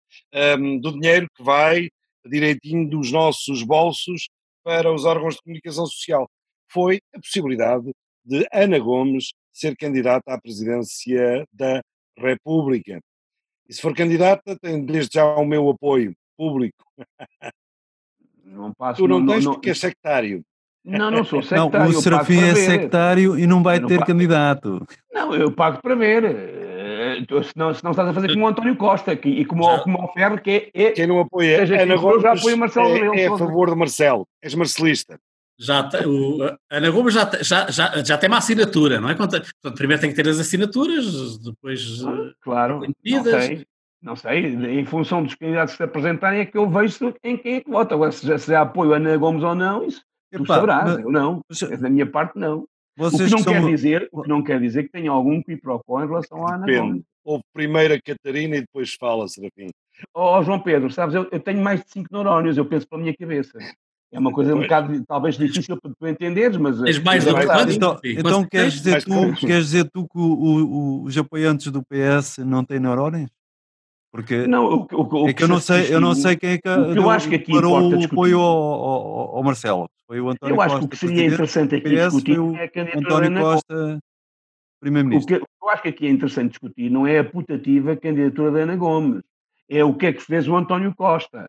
[0.58, 1.90] um, do dinheiro que vai
[2.26, 4.30] direitinho dos nossos bolsos
[4.64, 6.30] para os órgãos de comunicação social
[6.72, 7.92] foi a possibilidade
[8.24, 11.82] de Ana Gomes ser candidata à presidência da
[12.18, 13.00] República.
[13.68, 16.84] E se for candidata, tem desde já o meu apoio público.
[18.50, 20.44] Não passo, tu não, não tens não, porque é sectário.
[20.84, 21.70] Não, não sou sectário.
[21.92, 24.86] Não, o Serafim é sectário e não vai ter candidato.
[25.14, 26.24] Não, eu pago para ver.
[27.44, 29.84] Se não, se não estás a fazer como o António Costa que, e como, o,
[29.84, 30.92] como o Ferro, que é, é.
[30.92, 34.28] Quem não apoia Ana Gomes já apoia Marcelo é, é a favor de Marcelo.
[34.42, 35.20] És marcelista.
[35.60, 36.40] Já o,
[36.72, 39.16] Ana Gomes já, já, já, já tem uma assinatura, não é?
[39.16, 42.02] Portanto, primeiro tem que ter as assinaturas, depois.
[42.06, 43.66] Ah, claro, não sei,
[44.02, 44.46] não sei.
[44.46, 47.70] Em função dos candidatos que se apresentarem, é que eu vejo em quem é que
[47.70, 47.96] vota.
[47.96, 50.92] Agora, se já, se já apoio Ana Gomes ou não, isso Epá, tu sabrás.
[50.92, 51.42] Mas, eu não.
[51.50, 52.66] Mas, da minha parte, não.
[52.98, 56.04] Vocês o que não quer dizer, o que não quer dizer que tenha algum quiprocó
[56.04, 56.88] em relação à Ana Depende.
[56.88, 57.04] Gomes.
[57.24, 59.70] Houve primeiro a Catarina e depois fala, Serafim.
[60.14, 63.02] Ó oh, João Pedro, sabes, eu, eu, tenho mais de 5 neurónios, eu penso pela
[63.02, 63.58] minha cabeça.
[64.12, 66.82] É uma coisa um bocado, talvez, difícil para tu entenderes, mas...
[66.82, 71.04] Tens mais do que Então, então queres, dizer tu, queres dizer tu que o, o,
[71.04, 73.30] os apoiantes do PS não têm neurónios?
[74.12, 76.68] Porque não, o, o, é que eu não sei, eu não sei quem é que,
[76.68, 79.88] eu acho que aqui parou o apoio ao, ao, ao, Marcelo.
[80.08, 80.80] Foi o António eu acho Costa.
[80.80, 84.00] que o que seria interessante aqui PS, discutir o é a candidatura António Costa,
[84.80, 85.36] primeiro-ministro.
[85.36, 88.60] O que eu acho que aqui é interessante discutir não é a putativa candidatura da
[88.60, 89.22] Ana Gomes,
[89.70, 91.48] é o que é que fez o António Costa.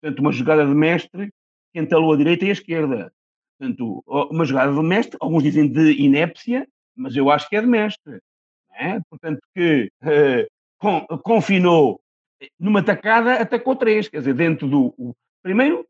[0.00, 1.32] Portanto, uma jogada de mestre
[1.72, 3.12] que entalou a direita e a esquerda.
[3.56, 7.68] Portanto, uma jogada de mestre, alguns dizem de inépcia, mas eu acho que é de
[7.68, 8.20] mestre.
[8.72, 8.98] É?
[9.08, 10.50] Portanto, que uh,
[11.22, 12.00] confinou
[12.58, 14.94] numa tacada, atacou três, quer dizer, dentro do.
[14.98, 15.86] O, primeiro,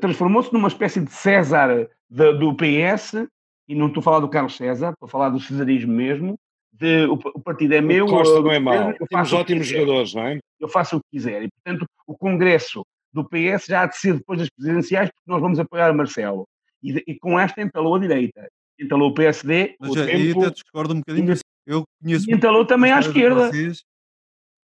[0.00, 3.26] transformou-se numa espécie de César de, do PS,
[3.68, 6.38] e não estou a falar do Carlos César, estou a falar do cesarismo mesmo.
[6.72, 8.04] De, o, o partido é meu.
[8.04, 8.92] O Costa não é mau.
[9.08, 10.38] Temos ótimos jogadores, não é?
[10.60, 11.42] Eu faço o que quiser.
[11.42, 15.40] E, portanto, o Congresso do PS já há de ser depois das presidenciais, porque nós
[15.40, 16.46] vamos apoiar Marcelo.
[16.82, 18.46] E, e com esta entalou a direita.
[18.78, 19.74] Entalou o PSD.
[19.80, 21.34] Mas o aí tempo, até discordo um bocadinho.
[21.66, 22.30] Eu conheço.
[22.30, 23.48] Entalou também à esquerda.
[23.48, 23.82] Vocês,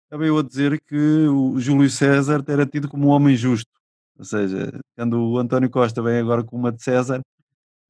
[0.09, 0.96] Estava eu a dizer que
[1.28, 3.70] o Júlio César era tido como um homem justo.
[4.18, 7.20] Ou seja, quando o António Costa vem agora com uma de César,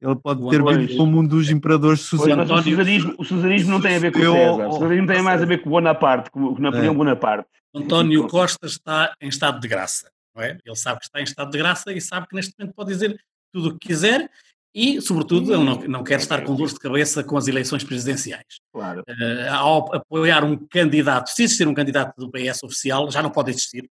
[0.01, 2.59] ele pode ter vindo como um dos imperadores socialistas.
[2.59, 4.67] O cesarismo, o não tem a ver com o César.
[4.67, 6.97] O cesarismo tem mais a ver com o Bonaparte, com o Napoleão é.
[6.97, 7.47] Bonaparte.
[7.73, 10.11] António Costa está em estado de graça.
[10.35, 10.57] Não é?
[10.65, 13.17] Ele sabe que está em estado de graça e sabe que neste momento pode dizer
[13.53, 14.29] tudo o que quiser
[14.73, 18.59] E, sobretudo, ele não, não quer estar com dor de cabeça com as eleições presidenciais.
[18.71, 19.01] Claro.
[19.01, 23.49] Uh, ao apoiar um candidato, se existir um candidato do PS oficial, já não pode
[23.49, 23.89] existir,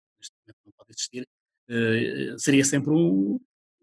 [0.66, 1.28] não pode existir,
[1.70, 3.38] uh, seria sempre um,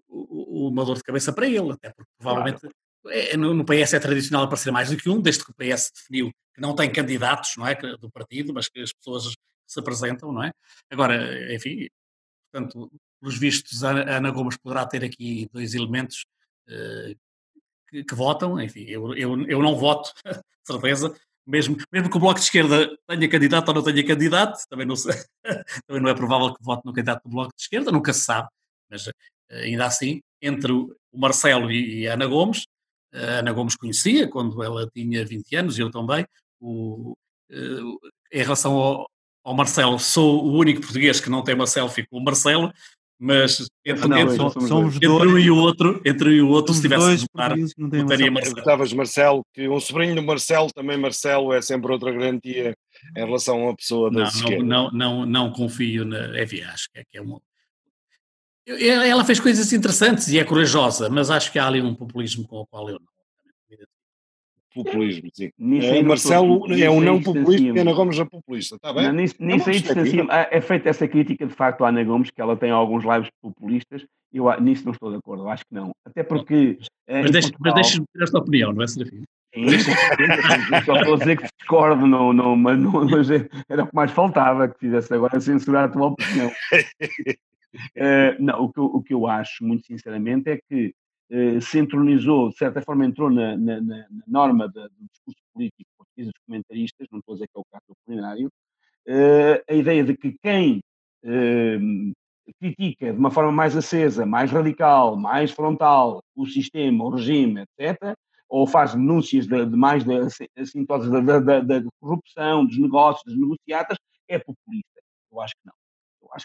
[0.09, 2.75] uma dor de cabeça para ele, até porque provavelmente claro.
[3.09, 5.91] é, no, no, PS é tradicional aparecer mais do que um, desde que o PS
[5.95, 9.35] definiu que não tem candidatos não é, do partido, mas que as pessoas
[9.67, 10.51] se apresentam, não é?
[10.91, 11.87] Agora, enfim,
[12.51, 16.25] portanto, pelos vistos, a Ana Gomes poderá ter aqui dois elementos
[17.89, 20.13] que, que, votam, enfim, eu, eu, eu não voto,
[20.67, 21.15] certeza,
[21.47, 24.97] mesmo, mesmo que o Bloco de Esquerda tenha candidato ou não tenha candidato, também não,
[24.97, 25.15] sei,
[25.87, 28.49] também não é provável que vote no candidato do Bloco de Esquerda, nunca se sabe,
[28.91, 29.13] mas uh,
[29.51, 32.67] ainda assim, entre o Marcelo e, a Ana Gomes,
[33.13, 36.27] a Ana Gomes conhecia quando ela tinha 20 anos, e eu também,
[36.61, 37.17] o,
[37.51, 39.11] em relação ao,
[39.43, 42.71] ao Marcelo, sou o único português que não tem uma selfie com o Marcelo,
[43.19, 45.33] mas entre, não, entre, somos entre dois.
[45.33, 48.59] um e o outro, entre um e o outro, se tivesse de votar, votaria Marcelo.
[48.59, 52.77] Estavas Marcelo, que um sobrinho do Marcelo, também Marcelo, é sempre outra garantia
[53.17, 57.01] em relação a uma pessoa da não, não, não, não, confio na Evi, acho que
[57.01, 57.41] é, que é uma...
[58.67, 62.59] Ela fez coisas interessantes e é corajosa, mas acho que há ali um populismo com
[62.59, 63.18] o qual eu não
[64.75, 65.51] populismo, sim.
[65.83, 69.05] É, Marcelo é um não populista e Ana Gomes é populista, está bem?
[69.05, 69.83] Não, nem nem sei
[70.51, 74.05] É feita essa crítica, de facto, à Ana Gomes, que ela tem alguns lives populistas.
[74.33, 75.91] Eu nisso não estou de acordo, acho que não.
[76.05, 76.79] Até porque.
[77.07, 79.23] Eh, mas deixa-me deixa ter esta opinião, não é, Serafim?
[80.85, 84.11] Só estou a dizer que discordo, não, não, mas, não, mas era o que mais
[84.11, 86.49] faltava que fizesse agora censurar a tua opinião.
[87.97, 90.95] Uh, não, o que, o que eu acho, muito sinceramente, é que
[91.31, 96.29] eh, se entronizou, de certa forma entrou na, na, na norma do discurso político português
[96.29, 98.51] dos comentaristas, não estou a dizer que é o caso do plenário,
[99.07, 100.81] eh, a ideia de que quem
[101.25, 101.79] eh,
[102.61, 108.15] critica de uma forma mais acesa, mais radical, mais frontal o sistema, o regime, etc.,
[108.49, 110.13] ou faz denúncias de, de mais de,
[110.57, 115.03] assim, todas da, da, da, corrupção, dos negócios, das negociatas, é populista.
[115.31, 115.75] Eu acho que não.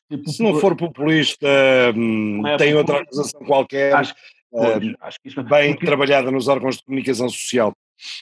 [0.09, 1.47] Que Se não for populista,
[1.95, 2.77] hum, é tem populista.
[2.77, 3.93] outra acusação qualquer.
[3.93, 4.13] Acho,
[4.53, 7.73] Pois, acho que isso, bem porque, trabalhada nos órgãos de comunicação social.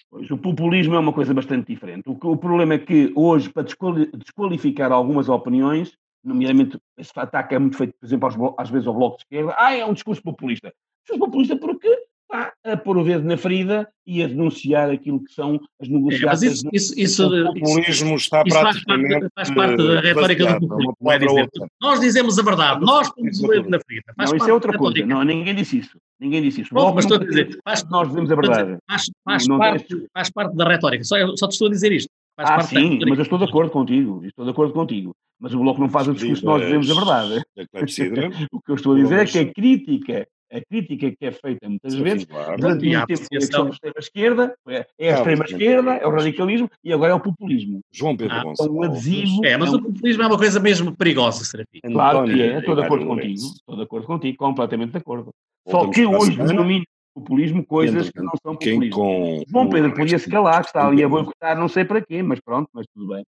[0.09, 2.07] Pois, o populismo é uma coisa bastante diferente.
[2.07, 7.75] O, o problema é que hoje, para desqualificar algumas opiniões, nomeadamente esse ataque é muito
[7.75, 10.73] feito, por exemplo, às, às vezes ao Bloco de Esquerda, ah, é um discurso populista.
[11.03, 11.89] Discurso populista porque
[12.32, 16.23] está a pôr o dedo na ferida e a denunciar aquilo que são as negociações.
[16.23, 19.99] É, mas isso, isso, isso, o populismo está isso praticamente faz parte, faz parte da
[19.99, 21.11] retórica do populismo.
[21.11, 21.49] É dizer,
[21.82, 24.13] nós dizemos a verdade, nós pomos o dedo na ferida.
[24.15, 25.05] Faz não, isso é outra coisa.
[25.05, 25.97] Não, ninguém disse isso.
[26.19, 26.73] Ninguém disse isso.
[26.73, 28.77] Bom, mas estou a dizer, faz, nós dizemos a verdade.
[28.89, 31.03] Faz, faz, não, parte, faz parte da retórica.
[31.03, 32.09] Só, só te estou a dizer isto.
[32.36, 34.23] Faz ah, sim, mas eu estou de acordo contigo.
[34.23, 35.11] Estou de acordo contigo.
[35.39, 37.43] Mas o Bloco não faz o discurso nós dizemos a verdade.
[38.53, 41.68] o que eu estou a dizer é que a crítica a crítica que é feita
[41.70, 42.58] muitas Sim, vezes, claro.
[42.58, 47.14] durante muito tempo foi a extrema-esquerda, é, é a extrema-esquerda, é o radicalismo e agora
[47.14, 47.80] é o populismo.
[47.91, 48.76] João Pedro ah, Gonçalves.
[48.76, 49.76] Um adesivo, é, mas é um...
[49.76, 51.80] o populismo é uma coisa mesmo perigosa, Serafim.
[51.82, 55.32] Claro que é, estou de acordo contigo, estou de acordo contigo, completamente de acordo.
[55.68, 58.95] Só que hoje denomina populismo coisas que não são populismo.
[58.95, 59.43] Com...
[59.47, 62.70] João Pedro podia-se calar, que está ali a boicotar não sei para quê, mas pronto,
[62.74, 63.24] mas tudo bem.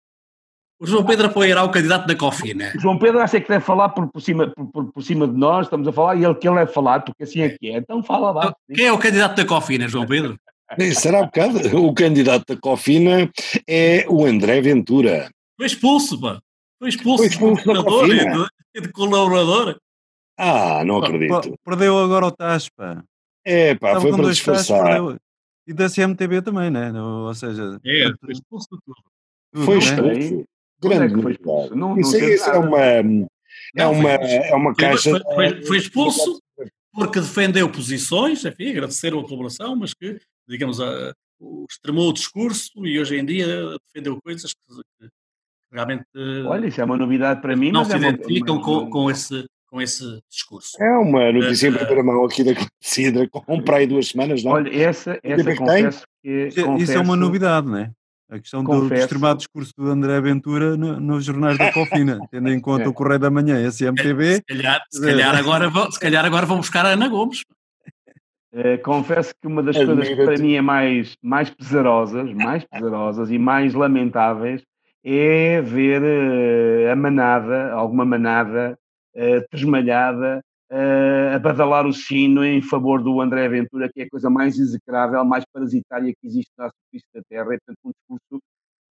[0.82, 2.74] O João Pedro apoiará o candidato da Cofina.
[2.76, 5.68] O João Pedro acha que deve falar por, por, cima, por, por, cima de nós,
[5.68, 7.78] estamos a falar, e ele que ele deve falar, porque assim é que é.
[7.78, 8.56] Então fala lá.
[8.74, 10.36] Quem é o candidato da Cofina, João Pedro?
[10.96, 11.78] Será um bocado?
[11.78, 13.30] O candidato da Cofina
[13.68, 15.30] é o André Ventura.
[15.56, 16.42] Foi expulso, pá.
[16.80, 18.50] Foi expulso, Foi expulso de colaborador.
[18.74, 19.80] De, de colaborador.
[20.36, 21.60] Ah, não acredito.
[21.64, 23.04] Perdeu agora o Taspa.
[23.46, 25.00] É, pá, foi para disfarçar.
[25.68, 26.92] E da CMTB também, né?
[27.00, 27.80] Ou seja...
[27.86, 29.64] É, foi expulso de tudo.
[29.64, 30.44] Foi expulso.
[30.82, 31.38] Grande é foi
[31.76, 32.82] Não, isso, não isso é uma,
[33.76, 35.12] é uma, é uma caixa.
[35.12, 36.42] Foi, foi, foi, expulso
[36.94, 41.14] porque defendeu posições, enfim, agradeceram a colaboração, mas que, digamos, a,
[41.70, 45.08] extremou o discurso e hoje em dia defendeu coisas que,
[45.72, 46.04] realmente.
[46.46, 47.72] Olha, isso é uma novidade para mim.
[47.72, 48.64] Não se é identificam uma...
[48.64, 50.82] com, com, esse, com esse discurso.
[50.82, 52.52] É uma notícia em primeira mão aqui da
[52.82, 54.52] Cidra, com para aí duas semanas, não?
[54.52, 56.50] Olha, essa, essa confesso que.
[56.56, 57.92] Confesso, isso é uma novidade, não é?
[58.32, 62.48] A questão do, do extremado discurso do André Ventura no, nos jornais da Cofina, tendo
[62.48, 62.88] em conta é.
[62.88, 64.36] o Correio da Manhã e a CMTV.
[64.36, 67.44] Se calhar, se calhar, agora, vão, se calhar agora vão buscar a Ana Gomes.
[68.54, 73.30] É, confesso que uma das coisas que para mim é mais, mais pesarosas, mais pesarosas
[73.30, 74.62] e mais lamentáveis
[75.04, 78.80] é ver uh, a manada, alguma manada
[79.14, 80.42] uh, tresmalhada
[80.72, 84.58] uh, a badalar o sino em favor do André Ventura, que é a coisa mais
[84.58, 88.44] execrável, mais parasitária que existe na superfície da Terra, é portanto um discurso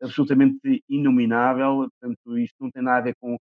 [0.02, 3.36] absolutamente inominável, portanto isto não tem nada a ver com,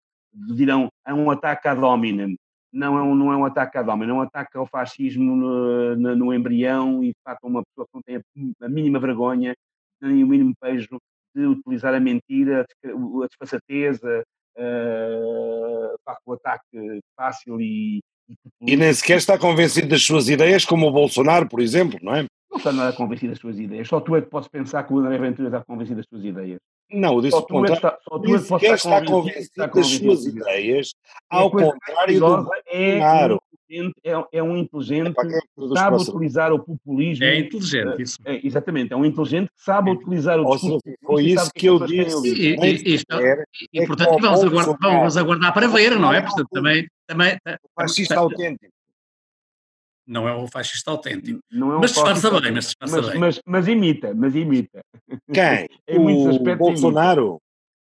[0.54, 2.36] dirão, é um ataque à dominem.
[2.72, 5.96] não é um, não é um ataque à não é um ataque ao fascismo no,
[5.96, 9.54] no, no embrião e de facto uma pessoa que não tem a, a mínima vergonha,
[10.00, 10.98] nem o mínimo pejo
[11.34, 14.24] de utilizar a mentira, a desfaçateza,
[14.56, 18.00] uh, o ataque fácil e,
[18.60, 22.26] e nem sequer está convencido das suas ideias, como o Bolsonaro, por exemplo, não é?
[22.50, 23.88] Não está nada convencido das suas ideias.
[23.88, 26.58] Só tu é que podes pensar que o André Ventura está convencido das suas ideias.
[26.90, 29.40] Não, eu disse só tu é que está, só tu é que estar está convencido,
[29.40, 30.94] está das suas ideias,
[31.28, 32.26] ao contrário do
[32.66, 33.42] é Bolsonaro.
[33.70, 37.22] É, é, um inteligente é que sabe utilizar o populismo.
[37.22, 38.16] É inteligente, isso.
[38.24, 40.80] É, exatamente, é um inteligente que sabe utilizar o discurso.
[41.04, 42.26] Foi isso que, que eu disse.
[42.26, 43.02] E, e, e,
[43.74, 46.22] e, portanto, vamos aguardar, vamos aguardar para ver, não é?
[46.22, 46.88] Portanto, também.
[47.08, 47.38] Também
[47.74, 48.72] fascista autêntico.
[50.06, 51.40] Não é o fascista autêntico.
[51.50, 53.18] Não é um mas disfarça bem, mas disfarça mas, bem.
[53.18, 54.80] Mas, mas, imita, mas imita.
[55.32, 55.68] Quem?
[55.98, 57.26] o Bolsonaro?
[57.26, 57.42] Imita.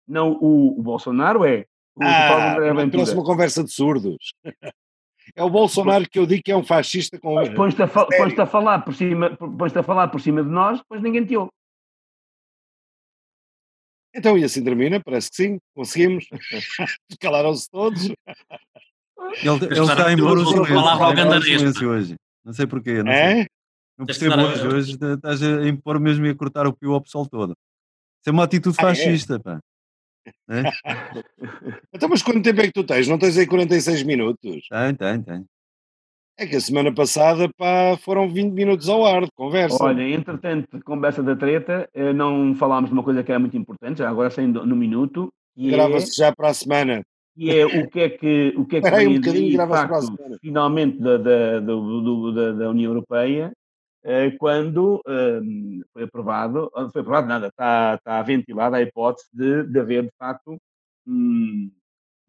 [0.08, 1.66] Não, o, o Bolsonaro é.
[1.96, 2.56] O ah,
[2.92, 4.34] trouxe uma conversa de surdos.
[5.36, 7.36] É o Bolsonaro que eu digo que é um fascista com.
[7.56, 10.80] Pões-te a, fa pões a, falar por cima, pões a falar por cima de nós,
[10.80, 11.50] depois ninguém te ouve.
[14.14, 15.02] Então, e assim termina?
[15.02, 16.26] Parece que sim, conseguimos.
[17.22, 18.12] Calaram-se todos.
[19.42, 22.16] Ele, ele está a impor o silêncio hoje.
[22.44, 23.04] Não sei porquê.
[23.04, 23.36] Não, é?
[23.36, 23.48] sei.
[23.98, 24.68] não percebo hoje.
[24.68, 27.52] Hoje estás a impor mesmo e a cortar o pio ao pessoal todo.
[27.52, 29.40] Isso é uma atitude fascista, ah, é?
[29.40, 29.60] pá.
[30.50, 30.64] É?
[31.94, 33.08] então, mas quanto tempo é que tu tens?
[33.08, 34.68] Não tens aí 46 minutos?
[34.70, 35.46] Tem, tem, tem.
[36.38, 39.84] É que a semana passada pá, foram 20 minutos ao ar de conversa.
[39.84, 44.00] Olha, entretanto, conversa da treta, eh, não falámos de uma coisa que era muito importante,
[44.00, 45.32] já agora saindo no minuto.
[45.56, 47.04] Grava-se é, já para a semana.
[47.36, 51.00] E é o que é que, o que, é que vem um de facto, finalmente
[51.00, 53.52] da, da, do, do, da, da União Europeia,
[54.04, 59.80] eh, quando ehm, foi aprovado, foi aprovado nada, está, está ventilada a hipótese de, de
[59.80, 60.58] haver, de facto,
[61.08, 61.72] um,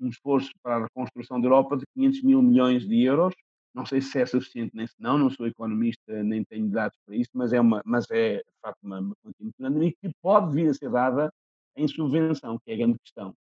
[0.01, 3.35] um esforço para a reconstrução da Europa de 500 mil milhões de euros.
[3.75, 7.17] Não sei se é suficiente nem se não, não sou economista nem tenho dados para
[7.17, 10.55] isso, mas é, uma, mas é de facto uma, quantia muito grande e que pode
[10.55, 11.33] vir a ser dada
[11.77, 13.35] em subvenção, que é a grande questão,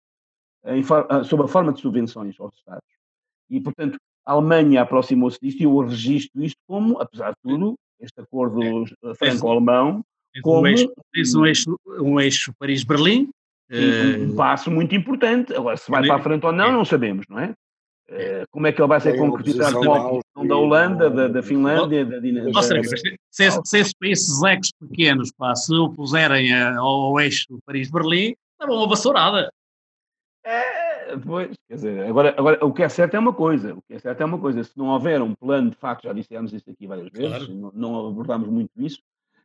[1.24, 2.84] sob a forma de subvenções aos Estados.
[3.50, 8.20] E, portanto, a Alemanha aproximou-se disto e eu registro isto como, apesar de tudo, este
[8.20, 9.14] acordo é.
[9.14, 10.04] franco-alemão.
[10.42, 10.92] Como um eixo,
[11.36, 13.28] um eixo, um eixo Paris-Berlim.
[13.70, 15.54] Um, um passo muito importante.
[15.54, 17.54] Agora, se vai para a frente ou não, não sabemos, não é?
[18.14, 21.42] Eh, como é que ele vai ser concretizado com a oposição da Holanda, da, da
[21.42, 22.82] Finlândia, da Dinamarca?
[23.30, 28.88] Se, se, esses países ecos pequenos pá, se opuserem ao, ao eixo Paris-Berlim, levam uma
[28.88, 29.50] vassourada.
[30.44, 33.94] É, pois, quer dizer, agora, agora o que é certo é uma coisa, o que
[33.94, 36.68] é certo é uma coisa, se não houver um plano, de facto, já dissemos isso
[36.68, 37.54] aqui várias vezes, claro.
[37.54, 39.00] não, não abordamos muito isso,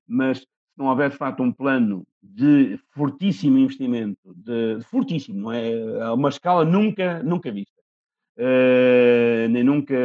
[0.08, 5.52] mas se não houver de facto um plano de fortíssimo investimento, de, de fortíssimo, não
[5.52, 6.02] é?
[6.02, 7.80] A uma escala nunca, nunca vista,
[8.38, 9.95] uh, nem nunca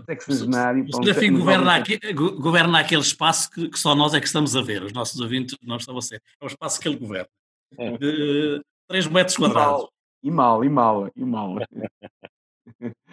[0.06, 0.86] Sexagenário.
[0.86, 4.62] O Serafim governa, aqui, governa aquele espaço que, que, só nós é que estamos a
[4.62, 6.22] ver, os nossos ouvintes não estão a ser.
[6.40, 7.30] É o espaço que ele governa.
[7.78, 7.98] É.
[7.98, 9.88] De 3 metros quadrados.
[10.24, 11.58] E mal, e mal, e mal.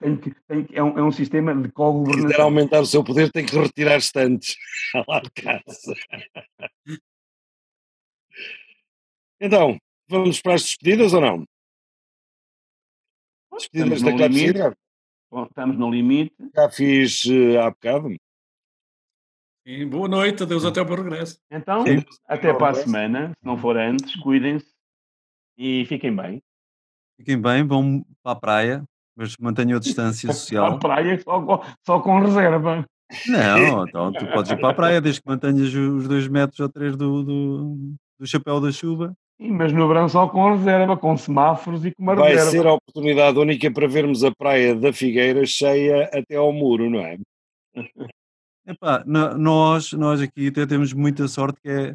[0.00, 2.22] E tem que, tem que, é, um, é um sistema de co-governação.
[2.22, 4.56] Se quiser aumentar o seu poder, tem que retirar estantes
[5.06, 5.94] lá de casa.
[9.40, 9.78] Então,
[10.08, 11.44] vamos para as despedidas ou não?
[13.52, 14.76] Despedidas da clepsidra?
[15.48, 16.34] Estamos no limite.
[16.54, 18.16] Já fiz uh, há bocado.
[19.66, 21.38] Sim, boa noite, adeus até o meu regresso.
[21.50, 22.02] Então, Sim.
[22.26, 24.66] até para a semana, se não for antes, cuidem-se
[25.56, 26.42] e fiquem bem.
[27.18, 28.84] Fiquem bem, vão para a praia,
[29.16, 30.78] Mas mantenha a distância social.
[30.78, 32.84] praia só, com- só com reserva.
[33.26, 36.68] Não, então tu podes ir para a praia desde que mantenhas os dois metros ou
[36.68, 37.76] três do, do,
[38.18, 39.12] do chapéu da chuva.
[39.40, 42.50] Sim, mas no verão só com reserva, com semáforos e com uma Vai reserva.
[42.50, 47.00] ser a oportunidade única para vermos a praia da Figueira cheia até ao muro, não
[47.00, 47.16] é?
[48.66, 51.94] Epá, nós, nós aqui até temos muita sorte que é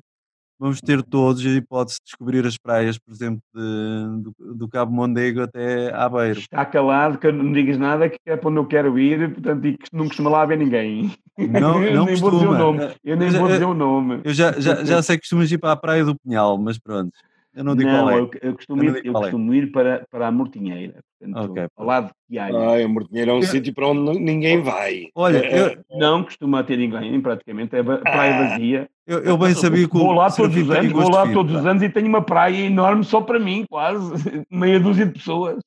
[0.60, 4.92] vamos ter todos a hipótese de descobrir as praias, por exemplo, de- do, do Cabo
[4.94, 6.40] Mondego até Aveiro.
[6.40, 9.78] Está calado, que não digas nada, que é para onde eu quero ir, portanto, e
[9.78, 11.12] que não costuma lá haver ninguém.
[11.38, 12.58] Não, eu não nem vou dizer o costuma.
[12.58, 12.80] nome.
[13.04, 14.22] Eu nem Mas, vou eh, dizer o nome.
[14.24, 17.12] Eu já, já, já sei que costumas ir para a praia do Pinhal, mas pronto,
[17.56, 18.20] eu não digo Não, qual é.
[18.20, 19.22] eu, eu costumo, Eu ir, eu é.
[19.22, 22.58] costumo ir para, para a Mortinheira, portanto, Ok, ao lado de Tiago.
[22.58, 25.08] Ai, a Mortinheira é um Eu- sítio para onde ninguém vai.
[25.16, 28.48] Olha, É, eu, Não costuma ter ninguém, praticamente, é ba- praia Ah.
[28.50, 28.90] vazia.
[29.08, 31.66] eu, eu bem sabia que o Vou lá todos os anos, vou lá todos os
[31.66, 34.12] anos e tenho uma praia enorme só para mim, quase.
[34.52, 35.60] Meia dúzia de pessoas.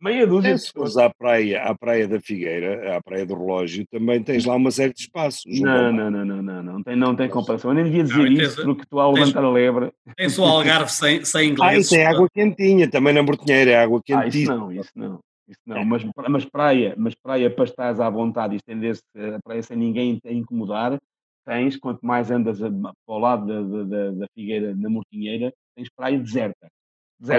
[0.00, 0.92] Meia dúzia É, de se pessoas.
[0.92, 4.70] fores à praia, à praia da Figueira, à praia do Relógio, também tens lá uma
[4.70, 5.58] série de espaços.
[5.60, 7.70] Não, não, não, não, não, não tem, não tem comparação.
[7.70, 9.92] Eu nem devia dizer Não, isso tens- porque estou a tens- levantar a lebre.
[10.16, 11.88] Tem só Algarve sem, sem Ah, e ingleses.
[11.88, 15.20] tem água quentinha, também na Mortinheira é água Ah, isso não, isso não.
[15.48, 19.62] Isso não, mas, mas praia, mas praia para estares à vontade e estender-se a praia
[19.62, 20.98] sem ninguém a incomodar,
[21.46, 25.88] tens, quanto mais andas a- para o lado da, da, da- Figueira, na Mortinheira, tens
[25.94, 26.56] praia deserta.
[26.62, 26.70] Olha,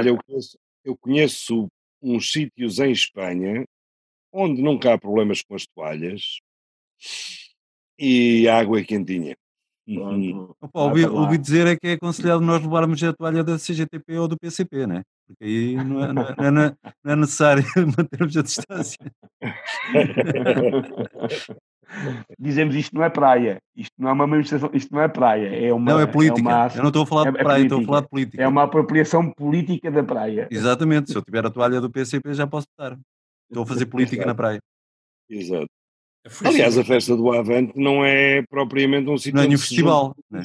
[0.04, 0.10] Deserta.
[0.10, 1.68] eu conheço, eu conheço
[2.06, 3.66] uns sítios em Espanha
[4.32, 6.39] onde nunca há problemas com as toalhas
[7.97, 9.36] e a água é quentinha.
[9.88, 10.53] Uhum.
[10.60, 14.28] Opa, ouvi, ouvi dizer é que é aconselhado nós levarmos a toalha da CGTP ou
[14.28, 15.03] do PCP, né?
[15.28, 17.64] Porque aí não é, não é- não é- não é necessário
[17.97, 18.99] mantermos a distância.
[22.40, 25.74] Dizemos isto não é praia, isto não é uma manifestação, isto não é praia, é
[25.74, 26.42] uma, Não, é política.
[26.42, 28.44] uma, Eu não estou a falar é- de é praia, estou a falar de política.
[28.44, 30.48] é uma apropriação política da praia.
[30.52, 32.98] Exatamente, se eu tiver a toalha do PCP já posso estar.
[33.50, 34.60] Estou a fazer política na praia.
[35.30, 35.68] Exato.
[36.28, 40.16] Foi Aliás, a festa do Avante não é propriamente um sítio Não é nenhum festival.
[40.30, 40.44] né?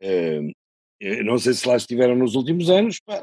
[0.00, 0.40] Eh,
[0.98, 3.22] eu não sei se lá estiveram nos últimos anos, pá,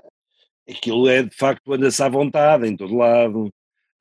[0.70, 3.50] aquilo é de facto, anda-se à vontade em todo lado,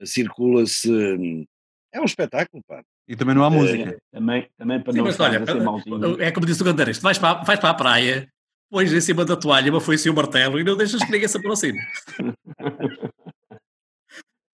[0.05, 1.47] circula-se.
[1.93, 2.83] É um espetáculo, pá.
[3.09, 3.97] E também não há música.
[4.13, 6.19] Também, também para Sim, não mas olha, estarmos a ser mauzinhos.
[6.21, 8.29] é como disse o Gandares, vais para, vais para a praia,
[8.71, 11.29] pões em cima da toalha uma foice e um martelo e não deixas que ninguém
[11.29, 11.79] se aproxime.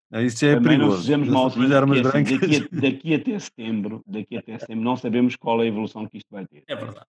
[0.10, 1.32] Ah, Isso já é Também não perigoso.
[1.34, 2.40] mauzinhos, armas porque, assim, brancas.
[2.40, 6.18] daqui, a- daqui até setembro, daqui até setembro, não sabemos qual é a evolução que
[6.18, 6.64] isto vai ter.
[6.66, 7.06] É verdade.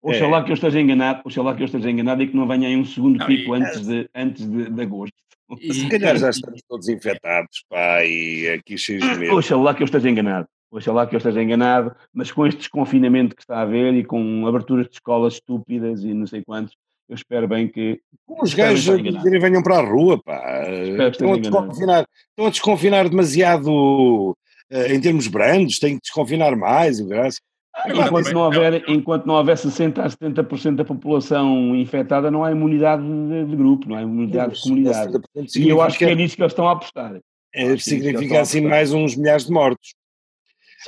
[0.00, 2.76] Oxalá que eu esteja enganado, oxalá que eu esteja enganado e que não venha aí
[2.76, 5.16] um segundo Não, pico e- antes de, antes de, de agosto.
[5.60, 9.34] E- Se calhar já estamos todos infectados, pá, e aqui de medo.
[9.34, 10.46] Oxalá que eu esteja enganado.
[10.70, 14.46] Oxalá que eu esteja enganado, mas com este desconfinamento que está a haver e com
[14.46, 16.76] aberturas de escolas estúpidas e não sei quantos,
[17.08, 18.00] eu espero bem que.
[18.28, 20.64] Os Espero gajos venham para a rua, pá.
[21.10, 24.36] Estão a, desconfinar, estão a desconfinar demasiado
[24.70, 27.40] eh, em termos brandos, têm que desconfinar mais, o graça.
[27.74, 32.44] Agora, Enquanto também- não, houver, enquanto não houver 60% a 70% da população infectada, não
[32.44, 35.18] há imunidade de, de grupo, não há imunidade de comunidade.
[35.56, 37.20] E eu acho que é nisso que eles estão a apostar.
[37.52, 39.94] É, que significa assim mais uns milhares de mortos.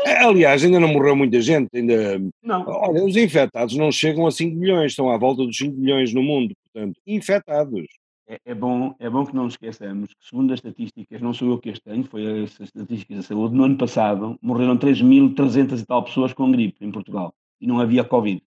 [0.07, 1.69] Aliás, ainda não morreu muita gente.
[1.75, 2.19] Ainda...
[2.43, 6.13] Não, Olha, os infectados não chegam a 5 milhões, estão à volta dos 5 milhões
[6.15, 6.55] no mundo.
[6.73, 7.85] Portanto, infectados.
[8.27, 11.51] é, é bom, é bom que não nos esqueçamos que, segundo as estatísticas, não sou
[11.51, 15.87] eu que as tenho, foi as estatísticas da saúde, no ano passado morreram 3.300 e
[15.87, 18.43] tal pessoas com gripe em Portugal e não havia Covid.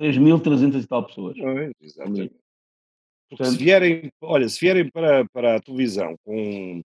[0.00, 1.36] 3.300 e tal pessoas.
[1.38, 2.34] Pois, exatamente.
[3.28, 6.80] Porque se Portanto- vierem, olha, se vierem para, para a televisão com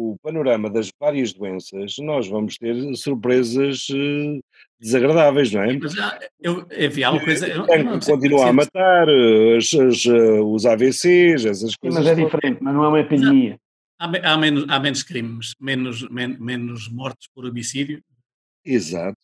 [0.00, 4.38] o panorama das várias doenças, nós vamos ter surpresas eh,
[4.80, 5.76] desagradáveis, não é?
[5.76, 6.66] Mas já, eu,
[7.04, 7.48] há uma coisa.
[7.48, 12.04] eu- eu não continua a matar, eh, as- as, eh, os AVCs, essas coisas.
[12.04, 13.58] mas é diferente, mas não é uma epidemia.
[13.98, 18.00] Há, me- há menos, há menos crimes, menos, men- menos mortes por homicídio.
[18.64, 19.16] Exato.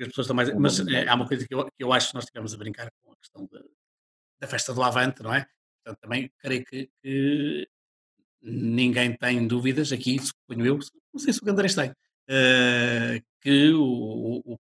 [0.00, 2.14] As pessoas estão mais, mas eh, há uma coisa que eu, que eu acho que
[2.16, 3.64] nós estivemos a brincar com a questão da-
[4.40, 5.46] da festa do Avante, não é?
[5.84, 7.68] Portanto, também creio que, que
[8.42, 10.78] ninguém tem dúvidas aqui, suponho eu,
[11.12, 11.92] não sei se o Gandares tem,
[12.28, 14.58] eh, que o, o- o-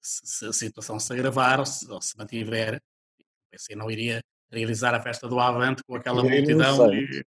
[0.00, 2.76] se, a situação se agravar ou se, ou se mantiver,
[3.20, 4.20] o PC não iria
[4.50, 6.76] realizar a festa do Avante com aquela Eu não multidão.
[6.90, 7.00] sei.
[7.04, 7.24] e-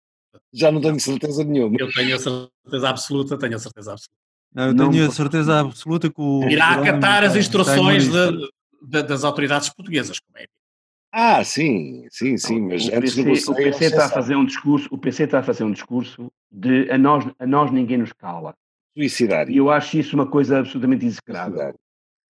[0.52, 1.76] Já não tenho certeza nenhuma.
[1.78, 4.14] eu tenho a certeza absoluta, tenho a certeza absoluta.
[4.54, 6.48] Não, eu Não tenho a me- certeza absoluta que o.
[6.48, 8.50] Irá acatar as instruções de-
[8.82, 10.46] de- das autoridades portuguesas, como é
[11.12, 13.52] Ah, sim, sim, sim, mas o antes PC, negociar.
[13.52, 16.90] o PC está a fazer um discurso, o PC está a fazer um discurso de
[16.90, 18.54] a nós, a nós ninguém nos cala.
[18.94, 19.54] E suicidário.
[19.54, 21.74] eu acho isso uma coisa absolutamente execrável.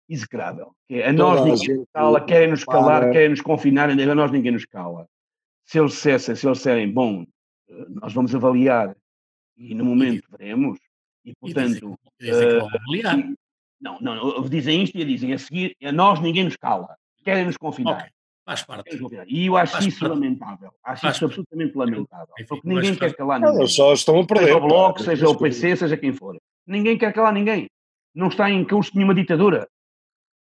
[0.08, 0.72] Execrável.
[0.88, 3.40] É, a Toda nós a ninguém gente nos cala, querem nos calar, para- querem nos
[3.40, 5.06] confinar, a nós ninguém nos cala.
[5.64, 7.24] Se eles dissessem, se eles disserem, bom,
[7.68, 8.96] eh, nós vamos avaliar
[9.56, 10.78] E no momento veremos.
[11.24, 11.98] E, portanto.
[12.18, 13.32] E dizem, que vão avaliar.
[13.80, 17.56] Não, não, dizem isto e dizem a seguir, a nós ninguém nos cala, querem nos
[17.56, 17.98] confinar.
[18.00, 18.10] Okay.
[18.50, 18.98] Faz parte.
[19.28, 20.12] E eu acho Faz isso parte.
[20.12, 20.74] lamentável.
[20.82, 22.34] Acho Faz isso absolutamente lamentável.
[22.36, 23.58] Enfim, porque ninguém quer calar ninguém.
[23.58, 24.46] Eles só estão a perder.
[24.46, 26.36] Seja o Bloco, seja o PC, seja quem for.
[26.66, 27.70] Ninguém quer calar ninguém.
[28.12, 29.68] Não está em curso nenhuma ditadura.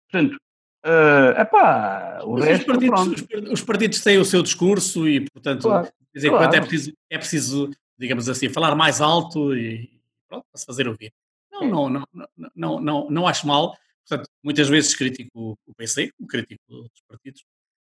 [0.09, 0.37] Portanto,
[0.85, 5.63] uh, epá, o Mas resto, os partidos, os, partidos têm o seu discurso e, portanto,
[5.63, 6.55] claro, dizer, claro.
[6.55, 9.91] é, preciso, é preciso, digamos assim, falar mais alto e
[10.29, 11.13] pronto, para se fazer ouvir.
[11.51, 13.77] Não, não, não, não, não, não, não acho mal.
[14.09, 17.45] Portanto, muitas vezes critico o PC, critico outros partidos,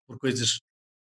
[0.06, 0.60] por coisas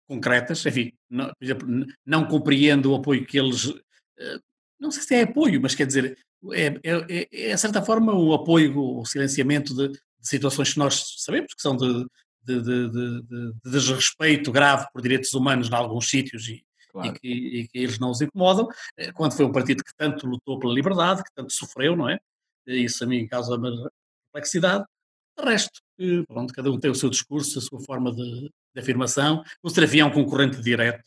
[0.08, 0.64] concretas.
[0.66, 1.68] Enfim, não, por exemplo,
[2.04, 3.72] não compreendo o apoio que eles.
[4.18, 4.38] Eh,
[4.78, 6.18] não sei se é apoio, mas quer dizer,
[6.52, 10.78] é, é, é, é a certa forma o apoio, o silenciamento de, de, situações que
[10.78, 12.04] nós sabemos que são de,
[12.44, 17.08] de, de, desrespeito grave por direitos humanos em alguns sítios e, claro.
[17.08, 20.26] e, que, e, que, eles não os incomodam, eh, quando foi um partido que tanto
[20.26, 22.18] lutou pela liberdade, que tanto sofreu, não é?
[22.66, 23.56] Isso a mim causa
[24.32, 24.84] perplexidade.
[25.42, 28.80] De resto, eh, pronto, cada um tem o seu discurso, a sua forma de, de
[28.80, 29.42] afirmação.
[29.62, 31.02] O Serafim é um concorrente direto.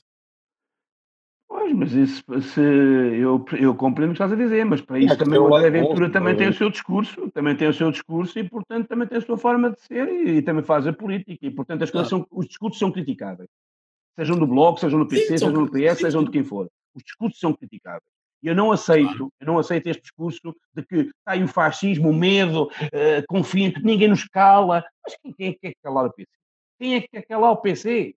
[1.47, 5.13] Pois, mas isso, se, eu, eu compreendo o que estás a dizer, mas para isso
[5.13, 8.37] é, também o André Ventura também tem o seu discurso, também tem o seu discurso
[8.37, 11.45] e, portanto, também tem a sua forma de ser e, e também faz a política
[11.45, 13.49] e, portanto, as coisas são, os discursos são criticáveis.
[14.17, 16.67] Sejam do Bloco, sejam do PC, sim, sejam do PS, sim, sejam de quem for.
[16.93, 18.03] Os discursos são criticáveis.
[18.47, 22.13] Eu não aceito, eu não aceito este discurso de que está aí o fascismo, o
[22.13, 24.83] medo, uh, confiem que ninguém nos cala.
[25.03, 26.29] Mas quem, quem é que quer calar o PC?
[26.79, 28.15] Quem é que quer calar o PC?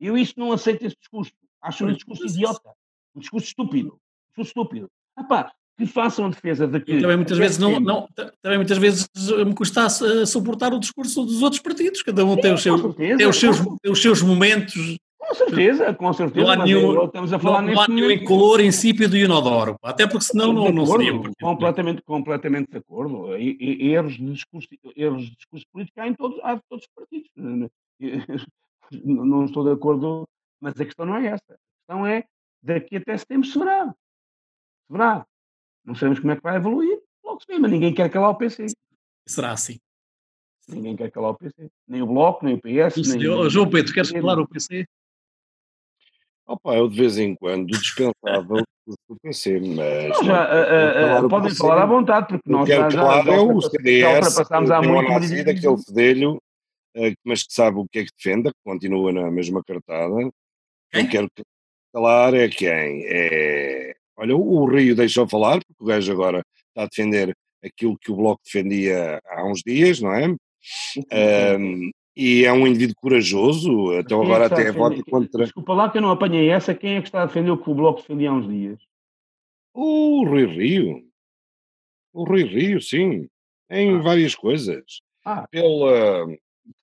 [0.00, 1.32] Eu isso não aceito esse discurso.
[1.60, 2.70] Acho um discurso idiota,
[3.14, 3.94] um discurso estúpido.
[3.94, 4.90] Um discurso estúpido.
[5.18, 7.00] Epá, que façam defesa de que.
[7.00, 8.08] também muitas vezes não, não,
[8.40, 9.08] também muitas vezes
[9.46, 12.80] me custa a suportar o discurso dos outros partidos, cada um Sim, tem, os seus,
[12.80, 14.98] certeza, tem, os seus, tem os seus momentos
[15.32, 16.46] com certeza, com certeza.
[16.46, 20.06] Não há nenhum, estamos a falar não, não há nenhum incolor insípido e inodoro, até
[20.06, 21.12] porque senão não, não seria.
[21.40, 23.36] Completamente, completamente de acordo.
[23.36, 26.90] E, e, erros, de discurso, erros de discurso político há em todos, há todos os
[26.94, 27.30] partidos.
[29.04, 30.28] Não estou de acordo,
[30.60, 31.54] mas a questão não é essa.
[31.54, 32.24] A questão é
[32.62, 33.86] daqui até setembro se verá.
[33.86, 35.26] Se verá.
[35.82, 37.00] Não sabemos como é que vai evoluir.
[37.24, 38.66] Logo se vê, mas ninguém quer calar o PC.
[39.26, 39.78] Será assim.
[40.68, 41.70] Ninguém quer calar o PC.
[41.88, 42.96] Nem o Bloco, nem o PS.
[42.96, 44.86] nem, senhor, João Pedro, queres calar o PC?
[46.46, 48.62] Opa, eu de vez em quando dispensava
[49.08, 50.26] o PC, mas.
[50.26, 54.26] já, uh, uh, podem falar à vontade, porque nós já, já, já, é o CDS,
[54.26, 55.08] ultrapassámos há muito.
[55.08, 56.36] Nascido, aquele fedelho,
[56.96, 60.14] uh, mas que sabe o que é que defenda, que continua na mesma cartada.
[60.90, 61.04] Quem?
[61.04, 61.28] Eu quero
[61.92, 63.04] calar é quem?
[63.06, 63.94] É.
[64.16, 67.34] Olha, o Rio deixou falar, porque o gajo agora está a defender
[67.64, 70.28] aquilo que o Bloco defendia há uns dias, não é?
[71.58, 75.44] Um, e é um indivíduo corajoso, então é agora até vota contra.
[75.44, 77.70] Desculpa lá que eu não apanhei essa, quem é que está a defender o que
[77.70, 78.78] o Bloco defendia há uns dias?
[79.74, 81.02] O Rui Rio.
[82.12, 83.28] O Rui Rio, sim.
[83.70, 84.02] Em ah.
[84.02, 85.00] várias coisas.
[85.24, 85.46] Ah.
[85.50, 86.26] Pela,